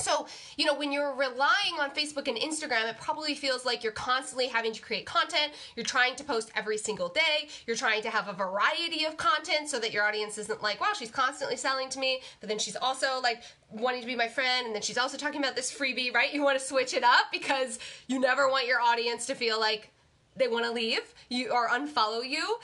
So, 0.00 0.26
you 0.56 0.64
know, 0.64 0.74
when 0.74 0.92
you're 0.92 1.14
relying 1.14 1.78
on 1.78 1.90
Facebook 1.90 2.26
and 2.26 2.36
Instagram, 2.38 2.88
it 2.88 2.96
probably 2.98 3.34
feels 3.34 3.64
like 3.64 3.82
you're 3.82 3.92
constantly 3.92 4.46
having 4.46 4.72
to 4.72 4.80
create 4.80 5.06
content. 5.06 5.52
You're 5.76 5.84
trying 5.84 6.16
to 6.16 6.24
post 6.24 6.50
every 6.54 6.78
single 6.78 7.08
day. 7.08 7.48
You're 7.66 7.76
trying 7.76 8.02
to 8.02 8.10
have 8.10 8.28
a 8.28 8.32
variety 8.32 9.04
of 9.04 9.16
content 9.16 9.68
so 9.68 9.78
that 9.78 9.92
your 9.92 10.04
audience 10.04 10.38
isn't 10.38 10.62
like, 10.62 10.80
wow, 10.80 10.92
she's 10.98 11.10
constantly 11.10 11.56
selling 11.56 11.88
to 11.90 11.98
me, 11.98 12.20
but 12.40 12.48
then 12.48 12.58
she's 12.58 12.76
also 12.76 13.20
like 13.22 13.42
wanting 13.70 14.00
to 14.00 14.06
be 14.06 14.16
my 14.16 14.28
friend, 14.28 14.66
and 14.66 14.74
then 14.74 14.82
she's 14.82 14.98
also 14.98 15.16
talking 15.16 15.40
about 15.40 15.54
this 15.54 15.72
freebie, 15.72 16.12
right? 16.12 16.32
You 16.32 16.42
want 16.42 16.58
to 16.58 16.64
switch 16.64 16.94
it 16.94 17.04
up 17.04 17.26
because 17.30 17.78
you 18.08 18.18
never 18.18 18.48
want 18.48 18.66
your 18.66 18.80
audience 18.80 19.26
to 19.26 19.34
feel 19.34 19.60
like, 19.60 19.90
they 20.36 20.46
want 20.48 20.64
to 20.64 20.70
leave 20.70 21.12
you 21.28 21.50
or 21.50 21.68
unfollow 21.68 22.26
you 22.26 22.56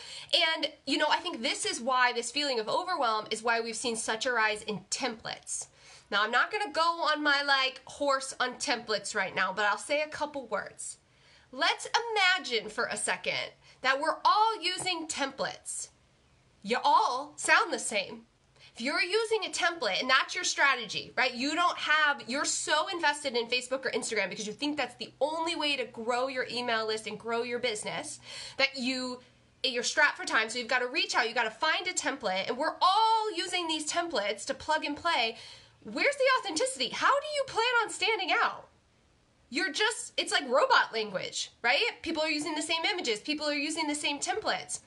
and 0.55 0.70
you 0.87 0.96
know 0.96 1.09
i 1.11 1.16
think 1.16 1.42
this 1.42 1.66
is 1.66 1.81
why 1.81 2.12
this 2.12 2.31
feeling 2.31 2.61
of 2.61 2.68
overwhelm 2.68 3.27
is 3.31 3.42
why 3.42 3.61
we've 3.61 3.77
seen 3.77 3.96
such 3.96 4.25
a 4.25 4.33
rise 4.33 4.62
in 4.62 4.79
templates 4.88 5.66
now, 6.11 6.23
I'm 6.23 6.31
not 6.31 6.53
going 6.53 6.64
to 6.64 6.73
go 6.73 6.81
on 6.81 7.23
my 7.23 7.42
like 7.42 7.81
horse 7.85 8.35
on 8.38 8.55
templates 8.55 9.14
right 9.14 9.35
now, 9.35 9.53
but 9.53 9.64
I'll 9.64 9.79
say 9.79 10.03
a 10.03 10.09
couple 10.09 10.47
words. 10.47 10.99
Let's 11.51 11.88
imagine 12.14 12.69
for 12.69 12.87
a 12.87 12.97
second 12.97 13.53
that 13.83 14.01
we're 14.01 14.19
all 14.25 14.62
using 14.62 15.07
templates. 15.09 15.88
You 16.62 16.79
all 16.85 17.35
sound 17.37 17.73
the 17.73 17.79
same. 17.79 18.23
If 18.75 18.83
you're 18.83 19.03
using 19.03 19.45
a 19.45 19.51
template 19.51 20.01
and 20.01 20.11
that's 20.11 20.35
your 20.35 20.45
strategy, 20.45 21.12
right? 21.16 21.35
You 21.35 21.55
don't 21.55 21.79
have, 21.79 22.23
you're 22.27 22.45
so 22.45 22.88
invested 22.88 23.35
in 23.35 23.47
Facebook 23.47 23.87
or 23.87 23.90
Instagram 23.90 24.29
because 24.29 24.47
you 24.47 24.53
think 24.53 24.77
that's 24.77 24.97
the 24.97 25.12
only 25.21 25.57
way 25.57 25.77
to 25.77 25.87
grow 25.87 26.29
your 26.29 26.47
email 26.51 26.87
list 26.87 27.07
and 27.07 27.19
grow 27.19 27.42
your 27.42 27.59
business 27.59 28.21
that 28.59 28.77
you 28.77 29.21
you're 29.64 29.83
strapped 29.83 30.16
for 30.16 30.25
time 30.25 30.49
so 30.49 30.61
you've 30.61 30.69
got 30.69 30.79
to 30.79 30.87
reach 30.87 31.16
out 31.16 31.27
you've 31.27 31.35
got 31.35 31.42
to 31.45 31.51
find 31.51 31.88
a 31.88 31.92
template 31.92 32.47
and 32.47 32.57
we're 32.57 32.77
all 32.81 33.37
using 33.37 33.66
these 33.66 33.90
templates 33.90 34.45
to 34.45 34.55
plug 34.55 34.85
and 34.85 34.97
play 34.97 35.37
where's 35.92 36.16
the 36.16 36.25
authenticity? 36.40 36.88
How 36.88 37.09
do 37.11 37.27
you 37.37 37.44
plan 37.46 37.66
on 37.83 37.90
standing 37.90 38.31
out? 38.33 38.68
You're 39.51 39.72
just, 39.72 40.12
it's 40.16 40.33
like 40.33 40.49
robot 40.49 40.92
language, 40.92 41.53
right? 41.62 41.81
People 42.03 42.22
are 42.22 42.29
using 42.29 42.55
the 42.55 42.62
same 42.62 42.85
images, 42.85 43.20
people 43.20 43.46
are 43.46 43.55
using 43.55 43.87
the 43.87 43.94
same 43.94 44.18
templates. 44.18 44.81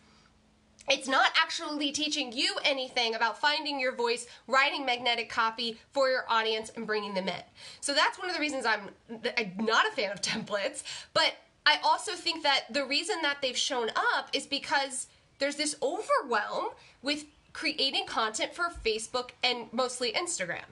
It's 0.89 1.07
not 1.07 1.31
actually 1.39 1.91
teaching 1.91 2.31
you 2.33 2.55
anything 2.65 3.13
about 3.13 3.39
finding 3.39 3.79
your 3.79 3.95
voice, 3.95 4.25
writing 4.47 4.85
magnetic 4.85 5.29
copy 5.29 5.77
for 5.91 6.09
your 6.09 6.25
audience, 6.27 6.71
and 6.75 6.87
bringing 6.87 7.13
them 7.13 7.27
in. 7.27 7.43
So 7.79 7.93
that's 7.93 8.17
one 8.17 8.27
of 8.27 8.35
the 8.35 8.41
reasons 8.41 8.65
I'm, 8.65 8.89
I'm 9.37 9.65
not 9.65 9.87
a 9.87 9.91
fan 9.91 10.11
of 10.11 10.21
templates. 10.21 10.83
But 11.13 11.35
I 11.65 11.77
also 11.83 12.13
think 12.13 12.41
that 12.41 12.65
the 12.71 12.85
reason 12.85 13.17
that 13.21 13.37
they've 13.41 13.55
shown 13.55 13.89
up 14.15 14.29
is 14.33 14.47
because 14.47 15.07
there's 15.37 15.57
this 15.57 15.75
overwhelm 15.83 16.69
with 17.03 17.25
creating 17.53 18.07
content 18.07 18.55
for 18.55 18.69
Facebook 18.83 19.29
and 19.43 19.71
mostly 19.71 20.11
Instagram. 20.11 20.65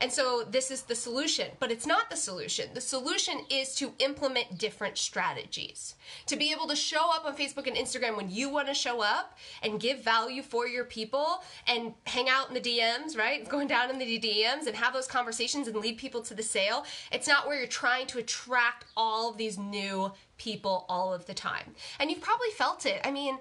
And 0.00 0.10
so 0.10 0.44
this 0.48 0.70
is 0.70 0.82
the 0.82 0.94
solution, 0.94 1.48
but 1.58 1.70
it's 1.70 1.86
not 1.86 2.08
the 2.08 2.16
solution. 2.16 2.70
The 2.72 2.80
solution 2.80 3.40
is 3.50 3.74
to 3.76 3.92
implement 3.98 4.58
different 4.58 4.96
strategies. 4.96 5.94
To 6.26 6.36
be 6.36 6.52
able 6.52 6.66
to 6.68 6.76
show 6.76 7.10
up 7.14 7.26
on 7.26 7.36
Facebook 7.36 7.66
and 7.66 7.76
Instagram 7.76 8.16
when 8.16 8.30
you 8.30 8.48
want 8.48 8.68
to 8.68 8.74
show 8.74 9.02
up 9.02 9.38
and 9.62 9.78
give 9.78 10.02
value 10.02 10.42
for 10.42 10.66
your 10.66 10.84
people 10.84 11.42
and 11.66 11.92
hang 12.06 12.28
out 12.28 12.48
in 12.48 12.54
the 12.54 12.60
DMs, 12.60 13.16
right? 13.16 13.46
Going 13.48 13.68
down 13.68 13.90
in 13.90 13.98
the 13.98 14.18
DMs 14.18 14.66
and 14.66 14.74
have 14.74 14.94
those 14.94 15.06
conversations 15.06 15.68
and 15.68 15.76
lead 15.76 15.98
people 15.98 16.22
to 16.22 16.34
the 16.34 16.42
sale. 16.42 16.86
It's 17.12 17.28
not 17.28 17.46
where 17.46 17.58
you're 17.58 17.66
trying 17.66 18.06
to 18.08 18.18
attract 18.18 18.86
all 18.96 19.30
of 19.30 19.36
these 19.36 19.58
new 19.58 20.12
people 20.38 20.86
all 20.88 21.12
of 21.12 21.26
the 21.26 21.34
time. 21.34 21.74
And 21.98 22.10
you've 22.10 22.22
probably 22.22 22.50
felt 22.56 22.86
it. 22.86 23.00
I 23.04 23.10
mean, 23.10 23.38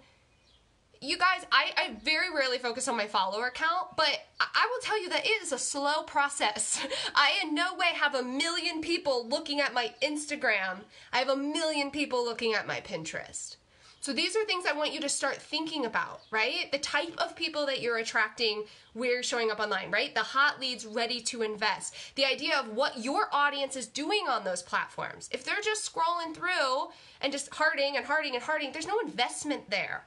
you 1.01 1.17
guys, 1.17 1.45
I, 1.51 1.71
I 1.77 1.95
very 2.03 2.33
rarely 2.33 2.57
focus 2.57 2.87
on 2.87 2.97
my 2.97 3.07
follower 3.07 3.51
count, 3.53 3.95
but 3.95 4.19
I 4.39 4.67
will 4.69 4.81
tell 4.81 5.01
you 5.01 5.09
that 5.09 5.25
it 5.25 5.41
is 5.41 5.51
a 5.51 5.57
slow 5.57 6.03
process. 6.03 6.85
I 7.15 7.39
in 7.43 7.55
no 7.55 7.75
way 7.75 7.87
have 7.93 8.15
a 8.15 8.23
million 8.23 8.81
people 8.81 9.27
looking 9.27 9.61
at 9.61 9.73
my 9.73 9.93
Instagram. 10.03 10.81
I 11.13 11.19
have 11.19 11.29
a 11.29 11.37
million 11.37 11.91
people 11.91 12.25
looking 12.25 12.53
at 12.53 12.67
my 12.67 12.81
Pinterest. 12.81 13.55
So 14.01 14.13
these 14.13 14.35
are 14.35 14.45
things 14.45 14.65
I 14.65 14.77
want 14.77 14.93
you 14.93 15.01
to 15.01 15.09
start 15.09 15.37
thinking 15.37 15.85
about, 15.85 16.21
right? 16.31 16.71
The 16.71 16.79
type 16.79 17.13
of 17.17 17.35
people 17.35 17.65
that 17.65 17.81
you're 17.81 17.97
attracting 17.97 18.63
where 18.93 19.11
you're 19.11 19.23
showing 19.23 19.51
up 19.51 19.59
online, 19.59 19.91
right? 19.91 20.15
The 20.15 20.21
hot 20.21 20.59
leads 20.59 20.85
ready 20.85 21.19
to 21.21 21.41
invest. 21.41 21.95
The 22.15 22.25
idea 22.25 22.57
of 22.57 22.69
what 22.69 22.97
your 22.99 23.27
audience 23.33 23.75
is 23.75 23.87
doing 23.87 24.25
on 24.29 24.45
those 24.45 24.63
platforms. 24.63 25.29
If 25.33 25.43
they're 25.43 25.61
just 25.61 25.93
scrolling 25.93 26.33
through 26.33 26.89
and 27.19 27.33
just 27.33 27.53
harding 27.53 27.97
and 27.97 28.05
harding 28.05 28.35
and 28.35 28.43
harding, 28.43 28.71
there's 28.71 28.87
no 28.87 28.99
investment 28.99 29.69
there 29.69 30.05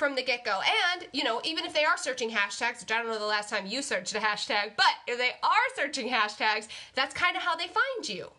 from 0.00 0.16
the 0.16 0.22
get 0.22 0.44
go. 0.46 0.60
And, 0.92 1.06
you 1.12 1.22
know, 1.22 1.42
even 1.44 1.66
if 1.66 1.74
they 1.74 1.84
are 1.84 1.98
searching 1.98 2.30
hashtags, 2.30 2.80
which 2.80 2.90
I 2.90 2.96
don't 2.96 3.08
know 3.08 3.18
the 3.18 3.26
last 3.26 3.50
time 3.50 3.66
you 3.66 3.82
searched 3.82 4.14
a 4.14 4.18
hashtag, 4.18 4.72
but 4.74 4.94
if 5.06 5.18
they 5.18 5.32
are 5.42 5.66
searching 5.76 6.08
hashtags, 6.08 6.68
that's 6.94 7.12
kind 7.12 7.36
of 7.36 7.42
how 7.42 7.54
they 7.54 7.66
find 7.66 8.08
you. 8.08 8.30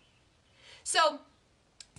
So, 0.83 1.19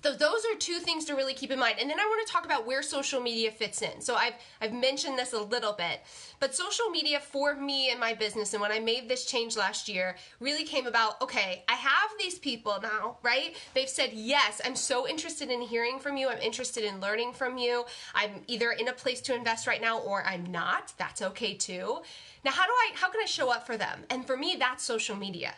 so 0.03 0.13
those 0.15 0.45
are 0.45 0.57
two 0.59 0.79
things 0.79 1.05
to 1.05 1.15
really 1.15 1.35
keep 1.35 1.51
in 1.51 1.59
mind. 1.59 1.77
And 1.81 1.89
then 1.89 2.01
I 2.01 2.05
want 2.05 2.27
to 2.27 2.33
talk 2.33 2.45
about 2.45 2.67
where 2.67 2.83
social 2.83 3.21
media 3.21 3.51
fits 3.51 3.83
in. 3.83 4.01
So 4.01 4.15
I've 4.15 4.35
I've 4.61 4.73
mentioned 4.73 5.19
this 5.19 5.33
a 5.33 5.41
little 5.41 5.73
bit, 5.73 6.01
but 6.41 6.55
social 6.55 6.89
media 6.91 7.21
for 7.21 7.55
me 7.55 7.91
and 7.91 8.01
my 8.01 8.15
business 8.15 8.53
and 8.53 8.61
when 8.61 8.73
I 8.73 8.81
made 8.81 9.09
this 9.09 9.25
change 9.25 9.57
last 9.57 9.89
year 9.89 10.17
really 10.41 10.65
came 10.65 10.87
about, 10.87 11.21
okay, 11.23 11.65
I 11.69 11.75
have 11.75 12.11
these 12.19 12.39
people 12.39 12.79
now, 12.83 13.19
right? 13.23 13.57
They've 13.75 13.89
said, 13.89 14.11
"Yes, 14.13 14.61
I'm 14.65 14.77
so 14.77 15.07
interested 15.09 15.51
in 15.51 15.63
hearing 15.63 15.99
from 15.99 16.17
you. 16.17 16.29
I'm 16.29 16.39
interested 16.39 16.85
in 16.85 17.01
learning 17.01 17.33
from 17.35 17.59
you. 17.59 17.85
I'm 18.15 18.43
either 18.49 18.73
in 18.73 18.89
a 18.89 18.93
place 18.93 19.21
to 19.23 19.35
invest 19.35 19.67
right 19.67 19.81
now 19.81 19.99
or 20.01 20.25
I'm 20.25 20.47
not. 20.47 20.93
That's 20.99 21.23
okay 21.23 21.55
too." 21.55 22.03
Now, 22.45 22.51
how 22.51 22.67
do 22.67 22.73
I 22.73 22.93
how 22.95 23.09
can 23.11 23.21
I 23.23 23.27
show 23.27 23.51
up 23.51 23.67
for 23.67 23.77
them? 23.77 24.05
And 24.11 24.27
for 24.27 24.37
me, 24.37 24.57
that's 24.59 24.83
social 24.83 25.17
media. 25.17 25.55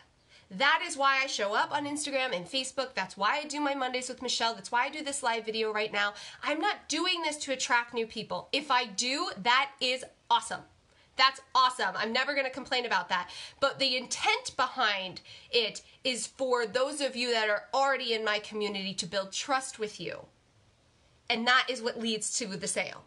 That 0.51 0.83
is 0.85 0.95
why 0.95 1.21
I 1.23 1.27
show 1.27 1.55
up 1.55 1.71
on 1.71 1.85
Instagram 1.85 2.35
and 2.35 2.45
Facebook. 2.45 2.93
That's 2.93 3.17
why 3.17 3.39
I 3.39 3.45
do 3.45 3.59
my 3.59 3.73
Mondays 3.73 4.09
with 4.09 4.21
Michelle. 4.21 4.53
That's 4.53 4.71
why 4.71 4.85
I 4.85 4.89
do 4.89 5.03
this 5.03 5.23
live 5.23 5.45
video 5.45 5.73
right 5.73 5.91
now. 5.91 6.13
I'm 6.43 6.59
not 6.59 6.87
doing 6.87 7.21
this 7.23 7.37
to 7.37 7.53
attract 7.53 7.93
new 7.93 8.05
people. 8.05 8.47
If 8.51 8.69
I 8.69 8.85
do, 8.85 9.29
that 9.41 9.71
is 9.81 10.05
awesome. 10.29 10.61
That's 11.17 11.41
awesome. 11.55 11.95
I'm 11.95 12.13
never 12.13 12.33
going 12.33 12.45
to 12.45 12.51
complain 12.51 12.85
about 12.85 13.09
that. 13.09 13.29
But 13.59 13.79
the 13.79 13.97
intent 13.97 14.55
behind 14.55 15.21
it 15.49 15.81
is 16.03 16.27
for 16.27 16.65
those 16.65 17.01
of 17.01 17.15
you 17.15 17.31
that 17.31 17.49
are 17.49 17.63
already 17.73 18.13
in 18.13 18.23
my 18.23 18.39
community 18.39 18.93
to 18.95 19.05
build 19.05 19.31
trust 19.31 19.79
with 19.79 19.99
you. 19.99 20.25
And 21.29 21.47
that 21.47 21.67
is 21.69 21.81
what 21.81 21.99
leads 21.99 22.37
to 22.37 22.47
the 22.47 22.67
sale. 22.67 23.03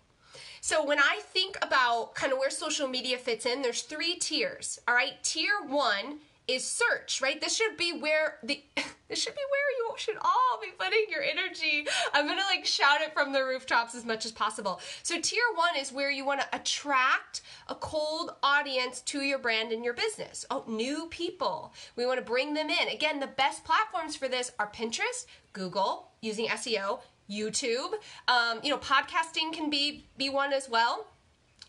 So 0.60 0.84
when 0.84 0.98
I 0.98 1.20
think 1.22 1.56
about 1.62 2.14
kind 2.14 2.32
of 2.32 2.38
where 2.38 2.50
social 2.50 2.88
media 2.88 3.16
fits 3.16 3.46
in, 3.46 3.62
there's 3.62 3.82
three 3.82 4.16
tiers. 4.16 4.80
All 4.88 4.94
right, 4.94 5.22
tier 5.22 5.54
one 5.66 6.18
is 6.48 6.66
search, 6.66 7.20
right? 7.20 7.40
This 7.40 7.54
should 7.54 7.76
be 7.76 7.92
where 7.92 8.38
the 8.42 8.64
this 9.08 9.22
should 9.22 9.34
be 9.34 9.40
where 9.50 9.70
you 9.78 9.94
should 9.98 10.16
all 10.16 10.58
be 10.60 10.70
putting 10.78 11.04
your 11.10 11.22
energy. 11.22 11.86
I'm 12.14 12.26
gonna 12.26 12.40
like 12.50 12.64
shout 12.64 13.02
it 13.02 13.12
from 13.12 13.32
the 13.32 13.44
rooftops 13.44 13.94
as 13.94 14.04
much 14.04 14.24
as 14.24 14.32
possible. 14.32 14.80
So 15.02 15.20
tier 15.20 15.42
one 15.54 15.76
is 15.76 15.92
where 15.92 16.10
you 16.10 16.24
want 16.24 16.40
to 16.40 16.56
attract 16.56 17.42
a 17.68 17.74
cold 17.74 18.32
audience 18.42 19.02
to 19.02 19.20
your 19.20 19.38
brand 19.38 19.72
and 19.72 19.84
your 19.84 19.94
business. 19.94 20.46
Oh, 20.50 20.64
new 20.66 21.06
people. 21.10 21.74
We 21.96 22.06
want 22.06 22.18
to 22.18 22.24
bring 22.24 22.54
them 22.54 22.70
in. 22.70 22.88
Again, 22.88 23.20
the 23.20 23.26
best 23.26 23.64
platforms 23.64 24.16
for 24.16 24.26
this 24.26 24.50
are 24.58 24.70
Pinterest, 24.70 25.26
Google, 25.52 26.10
using 26.22 26.46
SEO, 26.46 27.00
YouTube. 27.30 27.92
Um, 28.26 28.60
you 28.62 28.70
know, 28.70 28.78
podcasting 28.78 29.52
can 29.52 29.68
be 29.68 30.06
be 30.16 30.30
one 30.30 30.54
as 30.54 30.68
well. 30.68 31.06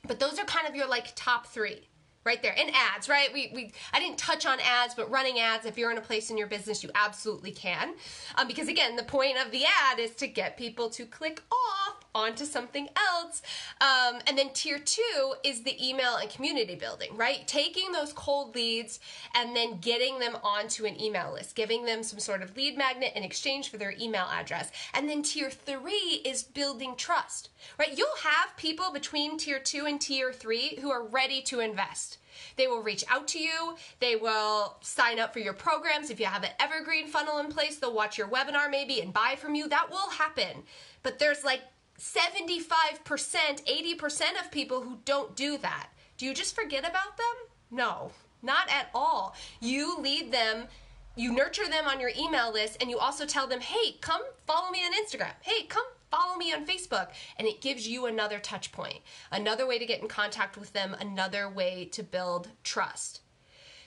But 0.07 0.21
those 0.21 0.39
are 0.39 0.45
kind 0.45 0.65
of 0.65 0.75
your 0.75 0.87
like 0.87 1.11
top 1.15 1.47
three 1.47 1.89
right 2.25 2.41
there. 2.41 2.55
And 2.57 2.71
ads 2.95 3.09
right? 3.09 3.29
We, 3.33 3.51
we 3.53 3.71
i 3.93 3.99
didn't 3.99 4.17
touch 4.17 4.45
on 4.45 4.59
ads 4.59 4.93
but 4.95 5.09
running 5.09 5.39
ads 5.39 5.65
if 5.65 5.77
you're 5.77 5.91
in 5.91 5.97
a 5.97 6.01
place 6.01 6.29
in 6.29 6.37
your 6.37 6.47
business 6.47 6.83
you 6.83 6.89
absolutely 6.95 7.51
can. 7.51 7.93
Um, 8.35 8.47
because 8.47 8.67
again 8.67 8.95
the 8.95 9.03
point 9.03 9.37
of 9.43 9.51
the 9.51 9.63
ad 9.65 9.99
is 9.99 10.11
to 10.15 10.27
get 10.27 10.57
people 10.57 10.89
to 10.91 11.05
click 11.05 11.41
off 11.51 11.95
onto 12.15 12.45
something 12.45 12.89
else 12.95 13.41
um, 13.81 14.19
and 14.27 14.37
then 14.37 14.49
tier 14.53 14.79
two 14.79 15.33
is 15.43 15.63
the 15.63 15.87
email 15.87 16.15
and 16.15 16.29
community 16.29 16.75
building 16.75 17.15
right 17.15 17.47
taking 17.47 17.91
those 17.91 18.13
cold 18.13 18.55
leads 18.55 18.99
and 19.35 19.55
then 19.55 19.77
getting 19.79 20.19
them 20.19 20.35
onto 20.43 20.85
an 20.85 20.99
email 20.99 21.33
list 21.33 21.55
giving 21.55 21.85
them 21.85 22.03
some 22.03 22.19
sort 22.19 22.41
of 22.41 22.55
lead 22.55 22.77
magnet 22.77 23.11
in 23.15 23.23
exchange 23.23 23.69
for 23.69 23.77
their 23.77 23.93
email 23.99 24.27
address 24.31 24.71
and 24.93 25.09
then 25.09 25.21
tier 25.21 25.49
three 25.49 26.21
is 26.25 26.43
building 26.43 26.95
trust 26.95 27.49
right 27.77 27.97
you'll 27.97 28.07
have 28.23 28.55
people 28.57 28.91
between 28.91 29.37
tier 29.37 29.59
two 29.59 29.85
and 29.85 30.01
tier 30.01 30.33
three 30.33 30.77
who 30.81 30.89
are 30.89 31.03
ready 31.03 31.41
to 31.41 31.59
invest 31.59 32.17
they 32.55 32.67
will 32.67 32.81
reach 32.81 33.03
out 33.09 33.27
to 33.29 33.39
you. 33.39 33.75
They 33.99 34.15
will 34.15 34.77
sign 34.81 35.19
up 35.19 35.33
for 35.33 35.39
your 35.39 35.53
programs. 35.53 36.09
If 36.09 36.19
you 36.19 36.25
have 36.25 36.43
an 36.43 36.51
evergreen 36.59 37.07
funnel 37.07 37.39
in 37.39 37.47
place, 37.47 37.77
they'll 37.77 37.93
watch 37.93 38.17
your 38.17 38.27
webinar 38.27 38.69
maybe 38.69 39.01
and 39.01 39.13
buy 39.13 39.35
from 39.37 39.55
you. 39.55 39.67
That 39.67 39.89
will 39.89 40.09
happen. 40.09 40.63
But 41.03 41.19
there's 41.19 41.43
like 41.43 41.61
75%, 41.99 43.03
80% 43.03 44.21
of 44.39 44.51
people 44.51 44.81
who 44.81 44.97
don't 45.05 45.35
do 45.35 45.57
that. 45.57 45.89
Do 46.17 46.25
you 46.25 46.33
just 46.33 46.55
forget 46.55 46.87
about 46.87 47.17
them? 47.17 47.25
No, 47.71 48.11
not 48.41 48.69
at 48.69 48.89
all. 48.95 49.35
You 49.59 49.97
lead 49.99 50.31
them, 50.31 50.67
you 51.15 51.33
nurture 51.33 51.67
them 51.67 51.85
on 51.87 51.99
your 51.99 52.11
email 52.17 52.51
list, 52.51 52.77
and 52.81 52.89
you 52.89 52.97
also 52.97 53.25
tell 53.25 53.47
them, 53.47 53.59
hey, 53.59 53.97
come 54.01 54.21
follow 54.47 54.71
me 54.71 54.79
on 54.79 54.93
Instagram. 54.93 55.33
Hey, 55.41 55.63
come 55.67 55.85
follow 56.09 56.37
me 56.37 56.53
on 56.53 56.65
Facebook. 56.65 57.09
And 57.37 57.47
it 57.47 57.61
gives 57.61 57.87
you 57.87 58.05
another 58.05 58.39
touch 58.39 58.71
point, 58.71 58.99
another 59.31 59.67
way 59.67 59.77
to 59.77 59.85
get 59.85 60.01
in 60.01 60.07
contact 60.07 60.57
with 60.57 60.73
them, 60.73 60.95
another 60.99 61.49
way 61.49 61.85
to 61.91 62.01
build 62.01 62.49
trust. 62.63 63.21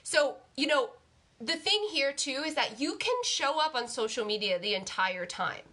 So, 0.03 0.37
you 0.55 0.67
know, 0.67 0.91
the 1.39 1.55
thing 1.55 1.87
here 1.91 2.13
too 2.13 2.43
is 2.45 2.55
that 2.55 2.79
you 2.79 2.95
can 2.95 3.15
show 3.23 3.59
up 3.59 3.75
on 3.75 3.87
social 3.87 4.25
media 4.25 4.59
the 4.59 4.75
entire 4.75 5.25
time, 5.25 5.63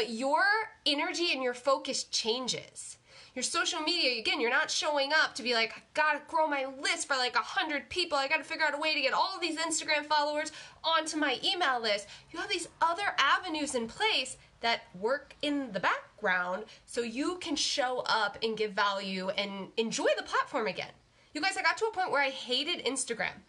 but 0.00 0.08
your 0.08 0.40
energy 0.86 1.28
and 1.34 1.42
your 1.42 1.52
focus 1.52 2.04
changes. 2.04 2.96
Your 3.34 3.42
social 3.42 3.80
media, 3.80 4.18
again, 4.18 4.40
you're 4.40 4.48
not 4.48 4.70
showing 4.70 5.10
up 5.12 5.34
to 5.34 5.42
be 5.42 5.52
like, 5.52 5.74
I 5.76 5.82
gotta 5.92 6.22
grow 6.26 6.48
my 6.48 6.68
list 6.80 7.06
for 7.06 7.18
like 7.18 7.34
a 7.34 7.40
hundred 7.40 7.90
people. 7.90 8.16
I 8.16 8.26
gotta 8.26 8.44
figure 8.44 8.64
out 8.64 8.74
a 8.74 8.80
way 8.80 8.94
to 8.94 9.00
get 9.02 9.12
all 9.12 9.38
these 9.38 9.58
Instagram 9.58 10.06
followers 10.06 10.52
onto 10.82 11.18
my 11.18 11.38
email 11.44 11.82
list. 11.82 12.08
You 12.30 12.38
have 12.38 12.48
these 12.48 12.68
other 12.80 13.14
avenues 13.18 13.74
in 13.74 13.88
place 13.88 14.38
that 14.62 14.84
work 14.98 15.34
in 15.42 15.70
the 15.72 15.80
background 15.80 16.64
so 16.86 17.02
you 17.02 17.36
can 17.42 17.56
show 17.56 18.02
up 18.06 18.38
and 18.42 18.56
give 18.56 18.72
value 18.72 19.28
and 19.28 19.68
enjoy 19.76 20.08
the 20.16 20.22
platform 20.22 20.66
again. 20.66 20.92
You 21.34 21.42
guys, 21.42 21.58
I 21.58 21.62
got 21.62 21.76
to 21.76 21.84
a 21.84 21.92
point 21.92 22.10
where 22.10 22.22
I 22.22 22.30
hated 22.30 22.86
Instagram. 22.86 23.42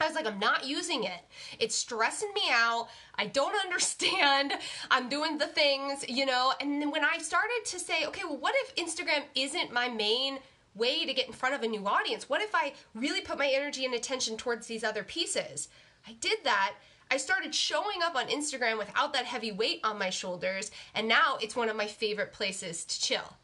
I 0.00 0.06
was 0.06 0.14
like, 0.14 0.26
I'm 0.26 0.38
not 0.38 0.66
using 0.66 1.04
it. 1.04 1.20
It's 1.58 1.74
stressing 1.74 2.32
me 2.34 2.42
out. 2.50 2.88
I 3.14 3.26
don't 3.26 3.54
understand. 3.64 4.54
I'm 4.90 5.08
doing 5.08 5.38
the 5.38 5.46
things, 5.46 6.04
you 6.08 6.26
know. 6.26 6.52
And 6.60 6.80
then 6.80 6.90
when 6.90 7.04
I 7.04 7.18
started 7.18 7.60
to 7.66 7.78
say, 7.78 8.06
okay, 8.06 8.22
well, 8.24 8.38
what 8.38 8.54
if 8.56 8.74
Instagram 8.76 9.22
isn't 9.34 9.72
my 9.72 9.88
main 9.88 10.38
way 10.74 11.06
to 11.06 11.14
get 11.14 11.26
in 11.26 11.32
front 11.32 11.54
of 11.54 11.62
a 11.62 11.68
new 11.68 11.86
audience? 11.86 12.28
What 12.28 12.42
if 12.42 12.54
I 12.54 12.74
really 12.94 13.20
put 13.20 13.38
my 13.38 13.48
energy 13.48 13.84
and 13.84 13.94
attention 13.94 14.36
towards 14.36 14.66
these 14.66 14.84
other 14.84 15.04
pieces? 15.04 15.68
I 16.06 16.12
did 16.20 16.38
that. 16.44 16.74
I 17.10 17.16
started 17.16 17.54
showing 17.54 18.02
up 18.02 18.16
on 18.16 18.28
Instagram 18.28 18.78
without 18.78 19.12
that 19.12 19.26
heavy 19.26 19.52
weight 19.52 19.80
on 19.84 19.98
my 19.98 20.10
shoulders, 20.10 20.70
and 20.94 21.06
now 21.06 21.36
it's 21.40 21.54
one 21.54 21.68
of 21.68 21.76
my 21.76 21.86
favorite 21.86 22.32
places 22.32 22.84
to 22.86 23.00
chill 23.00 23.36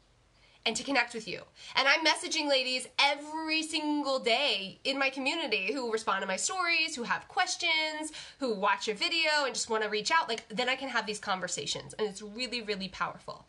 and 0.65 0.75
to 0.75 0.83
connect 0.83 1.13
with 1.13 1.27
you. 1.27 1.41
And 1.75 1.87
I'm 1.87 2.05
messaging 2.05 2.47
ladies 2.47 2.87
every 2.99 3.63
single 3.63 4.19
day 4.19 4.79
in 4.83 4.99
my 4.99 5.09
community 5.09 5.73
who 5.73 5.91
respond 5.91 6.21
to 6.21 6.27
my 6.27 6.35
stories, 6.35 6.95
who 6.95 7.03
have 7.03 7.27
questions, 7.27 8.11
who 8.39 8.53
watch 8.53 8.87
a 8.87 8.93
video 8.93 9.45
and 9.45 9.53
just 9.55 9.69
want 9.69 9.83
to 9.83 9.89
reach 9.89 10.11
out. 10.11 10.29
Like, 10.29 10.47
then 10.49 10.69
I 10.69 10.75
can 10.75 10.89
have 10.89 11.05
these 11.05 11.19
conversations, 11.19 11.93
and 11.97 12.07
it's 12.07 12.21
really, 12.21 12.61
really 12.61 12.89
powerful. 12.89 13.45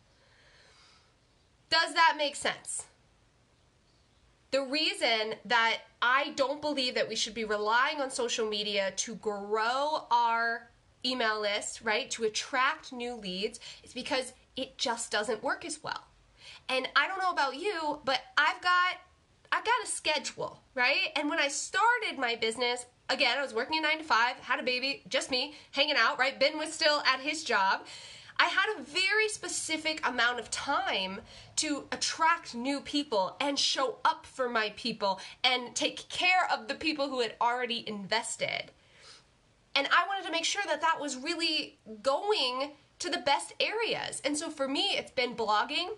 Does 1.69 1.93
that 1.93 2.15
make 2.17 2.35
sense? 2.35 2.85
The 4.51 4.61
reason 4.61 5.35
that 5.45 5.79
I 6.01 6.33
don't 6.35 6.61
believe 6.61 6.93
that 6.95 7.09
we 7.09 7.15
should 7.15 7.33
be 7.33 7.45
relying 7.45 7.99
on 7.99 8.11
social 8.11 8.47
media 8.47 8.93
to 8.97 9.15
grow 9.15 10.05
our 10.11 10.69
email 11.05 11.41
list, 11.41 11.81
right, 11.81 12.09
to 12.11 12.23
attract 12.23 12.93
new 12.93 13.15
leads, 13.15 13.59
is 13.83 13.93
because 13.93 14.33
it 14.55 14.77
just 14.77 15.11
doesn't 15.11 15.41
work 15.43 15.65
as 15.65 15.83
well. 15.83 16.03
And 16.69 16.87
I 16.95 17.07
don't 17.07 17.19
know 17.19 17.31
about 17.31 17.55
you, 17.55 17.99
but 18.05 18.21
I've 18.37 18.61
got 18.61 18.97
I've 19.51 19.65
got 19.65 19.83
a 19.83 19.87
schedule, 19.87 20.59
right? 20.73 21.09
And 21.15 21.29
when 21.29 21.39
I 21.39 21.47
started 21.47 22.17
my 22.17 22.35
business, 22.35 22.87
again, 23.09 23.37
I 23.37 23.41
was 23.43 23.53
working 23.53 23.77
a 23.77 23.81
9 23.81 23.99
to 23.99 24.03
5, 24.03 24.35
had 24.37 24.59
a 24.59 24.63
baby, 24.63 25.03
just 25.07 25.29
me, 25.29 25.53
hanging 25.71 25.95
out, 25.95 26.17
right? 26.17 26.39
Ben 26.39 26.57
was 26.57 26.73
still 26.73 27.03
at 27.05 27.19
his 27.19 27.43
job. 27.43 27.85
I 28.37 28.45
had 28.45 28.65
a 28.75 28.81
very 28.81 29.29
specific 29.29 30.05
amount 30.07 30.39
of 30.39 30.49
time 30.49 31.21
to 31.57 31.83
attract 31.91 32.55
new 32.55 32.81
people 32.81 33.35
and 33.39 33.59
show 33.59 33.97
up 34.03 34.25
for 34.25 34.49
my 34.49 34.73
people 34.75 35.19
and 35.43 35.75
take 35.75 36.09
care 36.09 36.49
of 36.51 36.67
the 36.67 36.73
people 36.73 37.09
who 37.09 37.21
had 37.21 37.35
already 37.39 37.87
invested. 37.87 38.71
And 39.75 39.87
I 39.87 40.07
wanted 40.07 40.25
to 40.25 40.31
make 40.31 40.45
sure 40.45 40.63
that 40.65 40.81
that 40.81 40.99
was 40.99 41.15
really 41.15 41.77
going 42.01 42.71
to 42.99 43.09
the 43.09 43.19
best 43.19 43.53
areas. 43.59 44.21
And 44.25 44.35
so 44.35 44.49
for 44.49 44.67
me, 44.67 44.95
it's 44.97 45.11
been 45.11 45.35
blogging, 45.35 45.89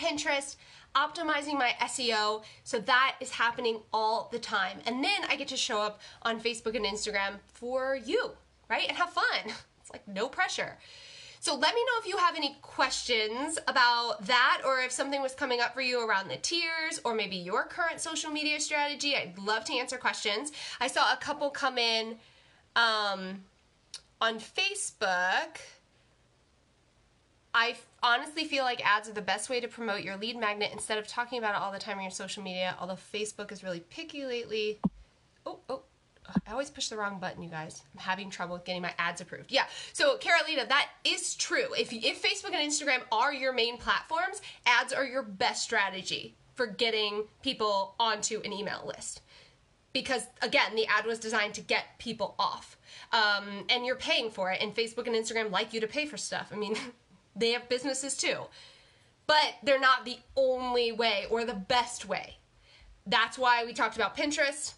Pinterest, 0.00 0.56
optimizing 0.94 1.54
my 1.54 1.74
SEO. 1.82 2.42
So 2.64 2.80
that 2.80 3.16
is 3.20 3.30
happening 3.30 3.80
all 3.92 4.28
the 4.32 4.38
time. 4.38 4.78
And 4.86 5.04
then 5.04 5.20
I 5.28 5.36
get 5.36 5.48
to 5.48 5.56
show 5.56 5.80
up 5.80 6.00
on 6.22 6.40
Facebook 6.40 6.74
and 6.74 6.84
Instagram 6.84 7.34
for 7.52 7.96
you, 7.96 8.30
right? 8.68 8.88
And 8.88 8.96
have 8.96 9.10
fun. 9.10 9.24
It's 9.82 9.90
like 9.92 10.06
no 10.06 10.28
pressure. 10.28 10.76
So 11.42 11.54
let 11.54 11.74
me 11.74 11.80
know 11.80 12.00
if 12.00 12.06
you 12.06 12.18
have 12.18 12.36
any 12.36 12.58
questions 12.60 13.58
about 13.66 14.26
that 14.26 14.60
or 14.62 14.80
if 14.80 14.92
something 14.92 15.22
was 15.22 15.34
coming 15.34 15.60
up 15.62 15.72
for 15.72 15.80
you 15.80 16.06
around 16.06 16.28
the 16.28 16.36
tiers 16.36 17.00
or 17.02 17.14
maybe 17.14 17.36
your 17.36 17.64
current 17.64 17.98
social 17.98 18.30
media 18.30 18.60
strategy. 18.60 19.16
I'd 19.16 19.38
love 19.38 19.64
to 19.64 19.72
answer 19.72 19.96
questions. 19.96 20.52
I 20.80 20.86
saw 20.86 21.12
a 21.14 21.16
couple 21.16 21.48
come 21.48 21.78
in 21.78 22.16
um, 22.76 23.42
on 24.20 24.38
Facebook. 24.38 25.56
I 27.52 27.76
honestly 28.02 28.44
feel 28.44 28.64
like 28.64 28.86
ads 28.86 29.08
are 29.08 29.12
the 29.12 29.22
best 29.22 29.50
way 29.50 29.60
to 29.60 29.68
promote 29.68 30.02
your 30.02 30.16
lead 30.16 30.38
magnet 30.38 30.70
instead 30.72 30.98
of 30.98 31.06
talking 31.06 31.38
about 31.38 31.54
it 31.54 31.60
all 31.60 31.72
the 31.72 31.78
time 31.78 31.96
on 31.96 32.02
your 32.02 32.10
social 32.10 32.42
media, 32.42 32.76
although 32.80 32.98
Facebook 33.12 33.50
is 33.50 33.64
really 33.64 33.80
picky 33.80 34.24
lately. 34.24 34.78
Oh, 35.44 35.58
oh, 35.68 35.82
I 36.46 36.52
always 36.52 36.70
push 36.70 36.88
the 36.88 36.96
wrong 36.96 37.18
button, 37.18 37.42
you 37.42 37.48
guys. 37.48 37.82
I'm 37.92 38.00
having 38.00 38.30
trouble 38.30 38.54
with 38.54 38.64
getting 38.64 38.82
my 38.82 38.94
ads 38.98 39.20
approved. 39.20 39.50
Yeah, 39.50 39.64
so 39.92 40.16
Carolina, 40.18 40.66
that 40.68 40.88
is 41.04 41.34
true. 41.34 41.74
If, 41.76 41.92
if 41.92 42.22
Facebook 42.22 42.54
and 42.54 42.70
Instagram 42.70 43.00
are 43.10 43.32
your 43.32 43.52
main 43.52 43.78
platforms, 43.78 44.40
ads 44.66 44.92
are 44.92 45.04
your 45.04 45.22
best 45.22 45.62
strategy 45.62 46.36
for 46.54 46.66
getting 46.66 47.24
people 47.42 47.94
onto 47.98 48.40
an 48.44 48.52
email 48.52 48.84
list. 48.86 49.22
Because 49.92 50.22
again, 50.40 50.76
the 50.76 50.86
ad 50.86 51.04
was 51.04 51.18
designed 51.18 51.54
to 51.54 51.60
get 51.62 51.98
people 51.98 52.36
off. 52.38 52.76
Um, 53.12 53.64
and 53.68 53.84
you're 53.84 53.96
paying 53.96 54.30
for 54.30 54.52
it, 54.52 54.60
and 54.62 54.74
Facebook 54.74 55.08
and 55.08 55.16
Instagram 55.16 55.50
like 55.50 55.72
you 55.72 55.80
to 55.80 55.88
pay 55.88 56.06
for 56.06 56.16
stuff. 56.16 56.50
I 56.52 56.56
mean, 56.56 56.76
They 57.36 57.50
have 57.52 57.68
businesses 57.68 58.16
too. 58.16 58.44
But 59.26 59.54
they're 59.62 59.80
not 59.80 60.04
the 60.04 60.18
only 60.36 60.92
way 60.92 61.26
or 61.30 61.44
the 61.44 61.54
best 61.54 62.06
way. 62.06 62.36
That's 63.06 63.38
why 63.38 63.64
we 63.64 63.72
talked 63.72 63.96
about 63.96 64.16
Pinterest. 64.16 64.74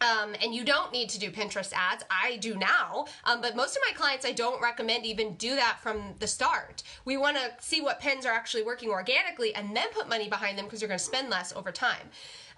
Um, 0.00 0.34
and 0.42 0.54
you 0.54 0.64
don't 0.64 0.92
need 0.92 1.10
to 1.10 1.18
do 1.18 1.30
Pinterest 1.30 1.72
ads. 1.74 2.02
I 2.10 2.38
do 2.38 2.56
now, 2.56 3.04
um, 3.24 3.42
but 3.42 3.54
most 3.54 3.76
of 3.76 3.82
my 3.86 3.94
clients, 3.94 4.24
I 4.24 4.32
don't 4.32 4.62
recommend 4.62 5.04
even 5.04 5.34
do 5.34 5.54
that 5.56 5.78
from 5.82 6.14
the 6.20 6.26
start. 6.26 6.82
We 7.04 7.18
want 7.18 7.36
to 7.36 7.52
see 7.60 7.82
what 7.82 8.00
pins 8.00 8.24
are 8.24 8.32
actually 8.32 8.62
working 8.62 8.88
organically 8.88 9.54
and 9.54 9.76
then 9.76 9.88
put 9.92 10.08
money 10.08 10.28
behind 10.28 10.56
them 10.56 10.64
because 10.64 10.80
you're 10.80 10.88
going 10.88 10.98
to 10.98 11.04
spend 11.04 11.28
less 11.28 11.52
over 11.54 11.70
time. 11.70 12.08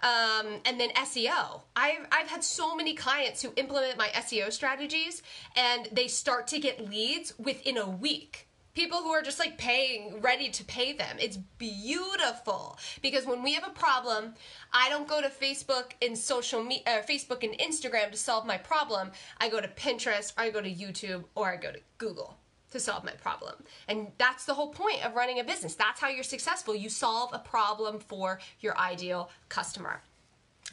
Um, 0.04 0.60
and 0.64 0.78
then 0.78 0.90
SEO. 0.90 1.62
I've, 1.74 2.06
I've 2.12 2.28
had 2.28 2.44
so 2.44 2.76
many 2.76 2.94
clients 2.94 3.42
who 3.42 3.52
implement 3.56 3.98
my 3.98 4.08
SEO 4.08 4.52
strategies 4.52 5.22
and 5.56 5.88
they 5.90 6.06
start 6.06 6.46
to 6.48 6.60
get 6.60 6.88
leads 6.88 7.36
within 7.38 7.76
a 7.76 7.88
week 7.88 8.48
people 8.74 8.98
who 8.98 9.10
are 9.10 9.22
just 9.22 9.38
like 9.38 9.58
paying 9.58 10.20
ready 10.20 10.48
to 10.50 10.64
pay 10.64 10.92
them. 10.92 11.16
It's 11.18 11.36
beautiful. 11.36 12.78
Because 13.02 13.26
when 13.26 13.42
we 13.42 13.54
have 13.54 13.66
a 13.66 13.70
problem 13.70 14.34
i 14.72 14.88
don't 14.88 15.08
go 15.08 15.20
to 15.20 15.28
facebook 15.28 15.92
and 16.00 16.16
social 16.16 16.62
media 16.62 16.82
uh, 16.86 17.02
facebook 17.02 17.42
and 17.42 17.58
instagram 17.58 18.10
to 18.10 18.16
solve 18.16 18.46
my 18.46 18.56
problem. 18.56 19.10
I 19.38 19.48
go 19.48 19.60
to 19.60 19.68
pinterest 19.68 20.32
or 20.36 20.42
i 20.42 20.50
go 20.50 20.60
to 20.60 20.70
youtube 20.70 21.24
or 21.34 21.52
i 21.52 21.56
go 21.56 21.72
to 21.72 21.80
google 21.98 22.36
to 22.70 22.80
solve 22.80 23.04
my 23.04 23.12
problem. 23.12 23.54
And 23.86 24.08
that's 24.18 24.46
the 24.46 24.54
whole 24.54 24.70
point 24.70 25.04
of 25.04 25.14
running 25.14 25.38
a 25.38 25.44
business. 25.44 25.74
That's 25.74 26.00
how 26.00 26.08
you're 26.08 26.24
successful. 26.24 26.74
You 26.74 26.88
solve 26.88 27.30
a 27.34 27.38
problem 27.38 27.98
for 27.98 28.40
your 28.60 28.76
ideal 28.78 29.30
customer. 29.50 30.00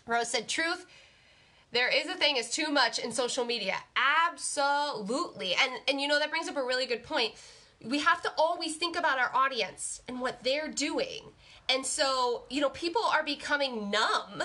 Rose 0.08 0.30
said 0.30 0.48
truth 0.48 0.86
there 1.72 1.90
is 1.90 2.08
a 2.08 2.16
thing 2.16 2.40
as 2.40 2.50
too 2.50 2.72
much 2.72 2.98
in 2.98 3.12
social 3.12 3.46
media. 3.46 3.76
Absolutely. 4.28 5.54
And 5.62 5.74
and 5.88 6.02
you 6.02 6.08
know 6.08 6.20
that 6.20 6.30
brings 6.30 6.48
up 6.48 6.58
a 6.58 6.64
really 6.64 6.86
good 6.86 7.04
point 7.04 7.34
we 7.84 8.00
have 8.00 8.22
to 8.24 8.32
always 8.38 8.76
think 8.76 8.98
about 8.98 9.20
our 9.20 9.32
audience 9.34 10.02
and 10.08 10.20
what 10.20 10.44
they're 10.44 10.68
doing. 10.68 11.32
And 11.70 11.86
so, 11.86 12.44
you 12.50 12.62
know, 12.62 12.70
people 12.70 13.04
are 13.04 13.24
becoming 13.24 13.90
numb 13.90 14.44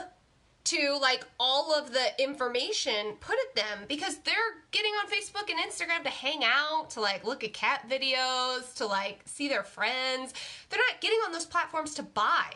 to 0.64 0.98
like 1.00 1.26
all 1.38 1.74
of 1.74 1.92
the 1.92 2.22
information 2.22 3.16
put 3.20 3.36
at 3.48 3.54
them 3.54 3.80
because 3.86 4.18
they're 4.18 4.34
getting 4.70 4.92
on 4.92 5.10
Facebook 5.10 5.50
and 5.50 5.58
Instagram 5.60 6.02
to 6.04 6.10
hang 6.10 6.42
out, 6.42 6.90
to 6.90 7.00
like 7.00 7.24
look 7.24 7.44
at 7.44 7.52
cat 7.52 7.88
videos, 7.88 8.74
to 8.76 8.86
like 8.86 9.20
see 9.26 9.48
their 9.48 9.62
friends. 9.62 10.32
They're 10.70 10.80
not 10.90 11.00
getting 11.00 11.18
on 11.26 11.32
those 11.32 11.46
platforms 11.46 11.94
to 11.94 12.02
buy. 12.02 12.52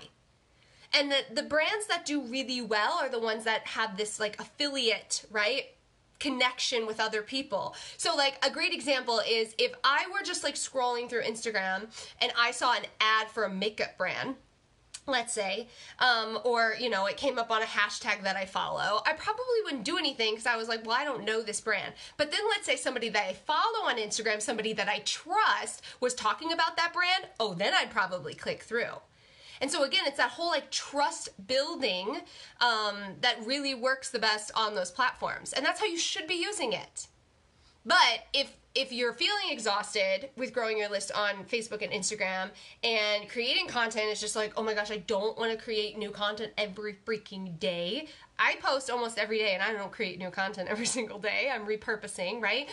And 0.95 1.13
the, 1.13 1.19
the 1.35 1.43
brands 1.43 1.87
that 1.89 2.07
do 2.07 2.23
really 2.23 2.63
well 2.63 2.99
are 2.99 3.11
the 3.11 3.19
ones 3.19 3.45
that 3.45 3.67
have 3.67 3.97
this 3.97 4.19
like 4.19 4.41
affiliate, 4.41 5.27
right? 5.31 5.67
Connection 6.19 6.87
with 6.87 7.01
other 7.01 7.23
people. 7.23 7.75
So 7.97 8.15
like 8.15 8.45
a 8.45 8.51
great 8.51 8.73
example 8.73 9.21
is 9.29 9.55
if 9.59 9.73
I 9.85 10.07
were 10.13 10.25
just 10.25 10.45
like 10.45 10.55
scrolling 10.55 11.09
through 11.09 11.23
Instagram 11.23 11.87
and 12.21 12.33
I 12.39 12.51
saw 12.51 12.75
an 12.75 12.85
ad 13.01 13.29
for 13.29 13.45
a 13.45 13.51
makeup 13.51 13.97
brand, 13.97 14.37
let's 15.07 15.33
say, 15.33 15.69
um, 15.99 16.39
or 16.45 16.75
you 16.79 16.91
know, 16.91 17.07
it 17.07 17.17
came 17.17 17.39
up 17.39 17.51
on 17.51 17.63
a 17.63 17.67
hashtag 17.67 18.23
that 18.23 18.37
I 18.37 18.45
follow, 18.45 19.03
I 19.07 19.15
probably 19.15 19.45
wouldn't 19.65 19.85
do 19.85 19.99
anything 19.99 20.33
because 20.33 20.47
I 20.47 20.57
was 20.57 20.69
like, 20.69 20.85
well, 20.87 20.97
I 20.97 21.05
don't 21.05 21.25
know 21.25 21.43
this 21.43 21.61
brand. 21.61 21.95
But 22.17 22.31
then 22.31 22.41
let's 22.51 22.67
say 22.67 22.77
somebody 22.77 23.09
that 23.09 23.27
I 23.27 23.33
follow 23.33 23.89
on 23.89 23.97
Instagram, 23.97 24.43
somebody 24.43 24.73
that 24.75 24.89
I 24.89 25.01
trust, 25.01 25.83
was 26.01 26.15
talking 26.15 26.53
about 26.53 26.77
that 26.77 26.93
brand, 26.93 27.25
oh, 27.41 27.55
then 27.55 27.73
I'd 27.75 27.91
probably 27.91 28.35
click 28.35 28.63
through. 28.63 29.01
And 29.61 29.71
so 29.71 29.85
again, 29.85 30.03
it's 30.07 30.17
that 30.17 30.31
whole 30.31 30.49
like 30.49 30.71
trust 30.71 31.31
building 31.47 32.21
um, 32.61 32.97
that 33.21 33.37
really 33.45 33.75
works 33.75 34.11
the 34.11 34.19
best 34.19 34.51
on 34.55 34.75
those 34.75 34.91
platforms, 34.91 35.53
and 35.53 35.65
that's 35.65 35.81
how 35.81 35.87
you 35.87 35.99
should 35.99 36.27
be 36.27 36.35
using 36.35 36.73
it. 36.73 37.09
But 37.85 38.27
if 38.33 38.55
if 38.75 38.93
you're 38.93 39.15
feeling 39.15 39.51
exhausted 39.51 40.29
with 40.37 40.53
growing 40.53 40.79
your 40.79 40.89
list 40.89 41.11
on 41.13 41.45
Facebook 41.45 41.83
and 41.83 41.93
Instagram 41.93 42.51
and 42.85 43.29
creating 43.29 43.67
content 43.67 44.07
is 44.07 44.21
just 44.21 44.37
like, 44.37 44.53
oh 44.57 44.63
my 44.63 44.73
gosh, 44.73 44.91
I 44.93 44.99
don't 44.99 45.37
want 45.37 45.51
to 45.51 45.59
create 45.59 45.99
new 45.99 46.11
content 46.11 46.53
every 46.57 46.97
freaking 47.05 47.59
day. 47.59 48.07
I 48.39 48.57
post 48.63 48.89
almost 48.89 49.19
every 49.19 49.39
day 49.39 49.55
and 49.55 49.63
I 49.63 49.73
don't 49.73 49.91
create 49.91 50.19
new 50.19 50.31
content 50.31 50.69
every 50.71 50.87
single 50.87 51.19
day. 51.19 51.51
I'm 51.53 51.67
repurposing, 51.67 52.41
right? 52.41 52.69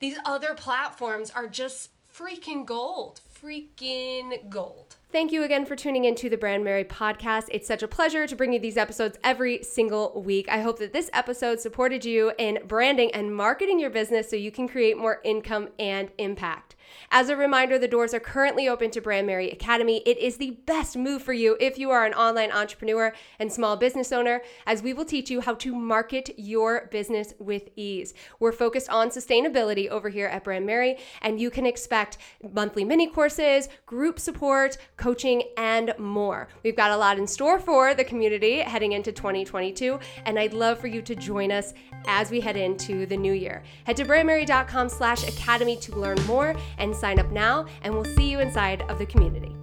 These 0.00 0.18
other 0.24 0.54
platforms 0.54 1.30
are 1.30 1.46
just 1.46 1.90
freaking 2.16 2.64
gold. 2.64 3.20
Freaking 3.42 4.48
gold. 4.48 4.96
Thank 5.10 5.32
you 5.32 5.42
again 5.42 5.66
for 5.66 5.76
tuning 5.76 6.04
into 6.04 6.30
the 6.30 6.36
Brand 6.36 6.64
Merry 6.64 6.84
podcast. 6.84 7.46
It's 7.50 7.66
such 7.66 7.82
a 7.82 7.88
pleasure 7.88 8.26
to 8.26 8.36
bring 8.36 8.52
you 8.52 8.60
these 8.60 8.76
episodes 8.76 9.18
every 9.24 9.62
single 9.62 10.22
week. 10.24 10.48
I 10.48 10.60
hope 10.60 10.78
that 10.78 10.92
this 10.92 11.10
episode 11.12 11.60
supported 11.60 12.04
you 12.04 12.32
in 12.38 12.60
branding 12.66 13.10
and 13.12 13.34
marketing 13.34 13.80
your 13.80 13.90
business 13.90 14.30
so 14.30 14.36
you 14.36 14.50
can 14.50 14.68
create 14.68 14.96
more 14.96 15.20
income 15.24 15.68
and 15.78 16.10
impact. 16.18 16.73
As 17.10 17.28
a 17.28 17.36
reminder, 17.36 17.78
the 17.78 17.88
doors 17.88 18.14
are 18.14 18.20
currently 18.20 18.68
open 18.68 18.90
to 18.90 19.00
Brand 19.00 19.26
Merry 19.26 19.50
Academy. 19.50 20.02
It 20.06 20.18
is 20.18 20.36
the 20.36 20.52
best 20.66 20.96
move 20.96 21.22
for 21.22 21.32
you 21.32 21.56
if 21.60 21.78
you 21.78 21.90
are 21.90 22.04
an 22.04 22.14
online 22.14 22.50
entrepreneur 22.50 23.12
and 23.38 23.52
small 23.52 23.76
business 23.76 24.12
owner, 24.12 24.42
as 24.66 24.82
we 24.82 24.92
will 24.92 25.04
teach 25.04 25.30
you 25.30 25.40
how 25.40 25.54
to 25.54 25.74
market 25.74 26.30
your 26.36 26.88
business 26.90 27.34
with 27.38 27.68
ease. 27.76 28.14
We're 28.40 28.52
focused 28.52 28.88
on 28.88 29.10
sustainability 29.10 29.88
over 29.88 30.08
here 30.08 30.26
at 30.26 30.44
Brand 30.44 30.66
Merry, 30.66 30.98
and 31.22 31.40
you 31.40 31.50
can 31.50 31.66
expect 31.66 32.18
monthly 32.52 32.84
mini 32.84 33.06
courses, 33.08 33.68
group 33.86 34.18
support, 34.18 34.76
coaching, 34.96 35.42
and 35.56 35.94
more. 35.98 36.48
We've 36.62 36.76
got 36.76 36.90
a 36.90 36.96
lot 36.96 37.18
in 37.18 37.26
store 37.26 37.58
for 37.58 37.94
the 37.94 38.04
community 38.04 38.58
heading 38.60 38.92
into 38.92 39.12
2022, 39.12 39.98
and 40.26 40.38
I'd 40.38 40.54
love 40.54 40.78
for 40.78 40.86
you 40.86 41.02
to 41.02 41.14
join 41.14 41.52
us 41.52 41.74
as 42.06 42.30
we 42.30 42.40
head 42.40 42.56
into 42.56 43.06
the 43.06 43.16
new 43.16 43.32
year. 43.32 43.62
Head 43.84 43.96
to 43.96 44.04
brandmerry.com 44.04 44.88
slash 44.88 45.26
academy 45.26 45.76
to 45.76 45.94
learn 45.96 46.18
more 46.26 46.54
and 46.84 46.94
sign 46.94 47.18
up 47.18 47.30
now, 47.30 47.66
and 47.82 47.92
we'll 47.92 48.04
see 48.04 48.30
you 48.30 48.40
inside 48.40 48.82
of 48.82 48.98
the 48.98 49.06
community. 49.06 49.56